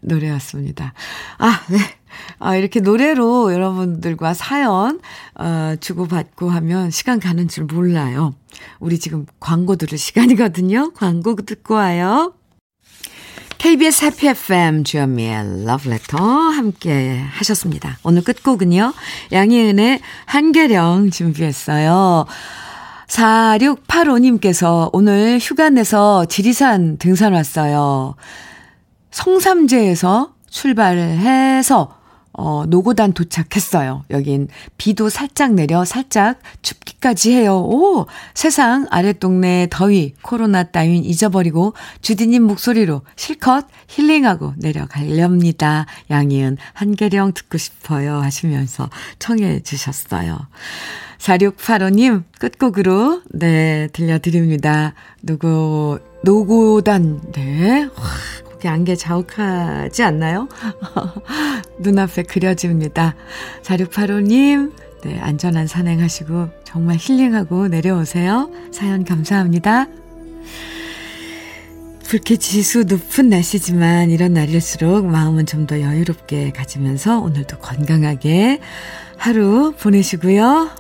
노래였습니다. 0.00 0.94
아, 1.38 1.60
네. 1.68 1.78
아, 2.38 2.54
이렇게 2.54 2.78
노래로 2.80 3.52
여러분들과 3.52 4.34
사연, 4.34 5.00
어, 5.34 5.74
주고받고 5.80 6.48
하면 6.48 6.90
시간 6.90 7.18
가는 7.18 7.48
줄 7.48 7.64
몰라요. 7.64 8.34
우리 8.78 9.00
지금 9.00 9.26
광고 9.40 9.74
들을 9.74 9.98
시간이거든요. 9.98 10.92
광고 10.94 11.34
듣고 11.34 11.74
와요. 11.74 12.34
KBS 13.76 14.06
해피 14.06 14.28
FM 14.28 14.84
주현미의 14.84 15.66
러브레터 15.66 16.16
함께 16.16 17.22
하셨습니다. 17.32 17.98
오늘 18.04 18.24
끝곡은요. 18.24 18.94
양희은의 19.32 20.00
한계령 20.24 21.10
준비했어요. 21.10 22.24
4685님께서 23.06 24.88
오늘 24.94 25.38
휴가 25.38 25.68
내서 25.68 26.24
지리산 26.24 26.96
등산 26.96 27.34
왔어요. 27.34 28.14
성삼제에서 29.10 30.32
출발해서 30.48 31.98
어, 32.38 32.64
노고단 32.66 33.14
도착했어요. 33.14 34.04
여긴 34.10 34.48
비도 34.76 35.08
살짝 35.08 35.54
내려 35.54 35.86
살짝 35.86 36.38
춥기까지 36.60 37.32
해요. 37.32 37.56
오! 37.56 38.06
세상 38.34 38.86
아랫동네 38.90 39.68
더위, 39.70 40.12
코로나 40.20 40.62
따윈 40.62 41.04
잊어버리고 41.04 41.72
주디님 42.02 42.42
목소리로 42.42 43.00
실컷 43.16 43.66
힐링하고 43.88 44.52
내려가렵니다. 44.58 45.86
양이은 46.10 46.58
한계령 46.74 47.32
듣고 47.32 47.56
싶어요. 47.56 48.16
하시면서 48.16 48.90
청해 49.18 49.60
주셨어요. 49.60 50.38
4685님, 51.18 52.24
끝곡으로, 52.38 53.22
네, 53.30 53.88
들려드립니다. 53.94 54.92
누구, 55.22 55.98
노고단, 56.22 57.32
네. 57.32 57.84
와, 57.84 58.45
거기 58.66 58.68
안개 58.68 58.96
자욱하지 58.96 60.02
않나요? 60.02 60.48
눈앞에 61.78 62.24
그려집니다. 62.24 63.14
4685님, 63.62 64.72
네, 65.04 65.18
안전한 65.20 65.68
산행하시고, 65.68 66.48
정말 66.64 66.96
힐링하고 66.98 67.68
내려오세요. 67.68 68.50
사연 68.72 69.04
감사합니다. 69.04 69.86
불쾌 72.04 72.36
지수 72.36 72.84
높은 72.84 73.28
날씨지만 73.28 74.10
이런 74.10 74.34
날일수록 74.34 75.06
마음은 75.06 75.46
좀 75.46 75.66
더 75.66 75.80
여유롭게 75.80 76.50
가지면서 76.50 77.20
오늘도 77.20 77.58
건강하게 77.58 78.60
하루 79.16 79.74
보내시고요. 79.78 80.70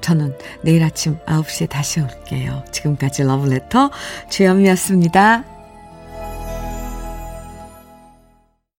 저는 0.00 0.36
내일 0.62 0.82
아침 0.82 1.18
9시에 1.26 1.68
다시 1.68 2.00
올게요. 2.00 2.64
지금까지 2.72 3.22
러브레터 3.24 3.90
주현미였습니다. 4.30 5.59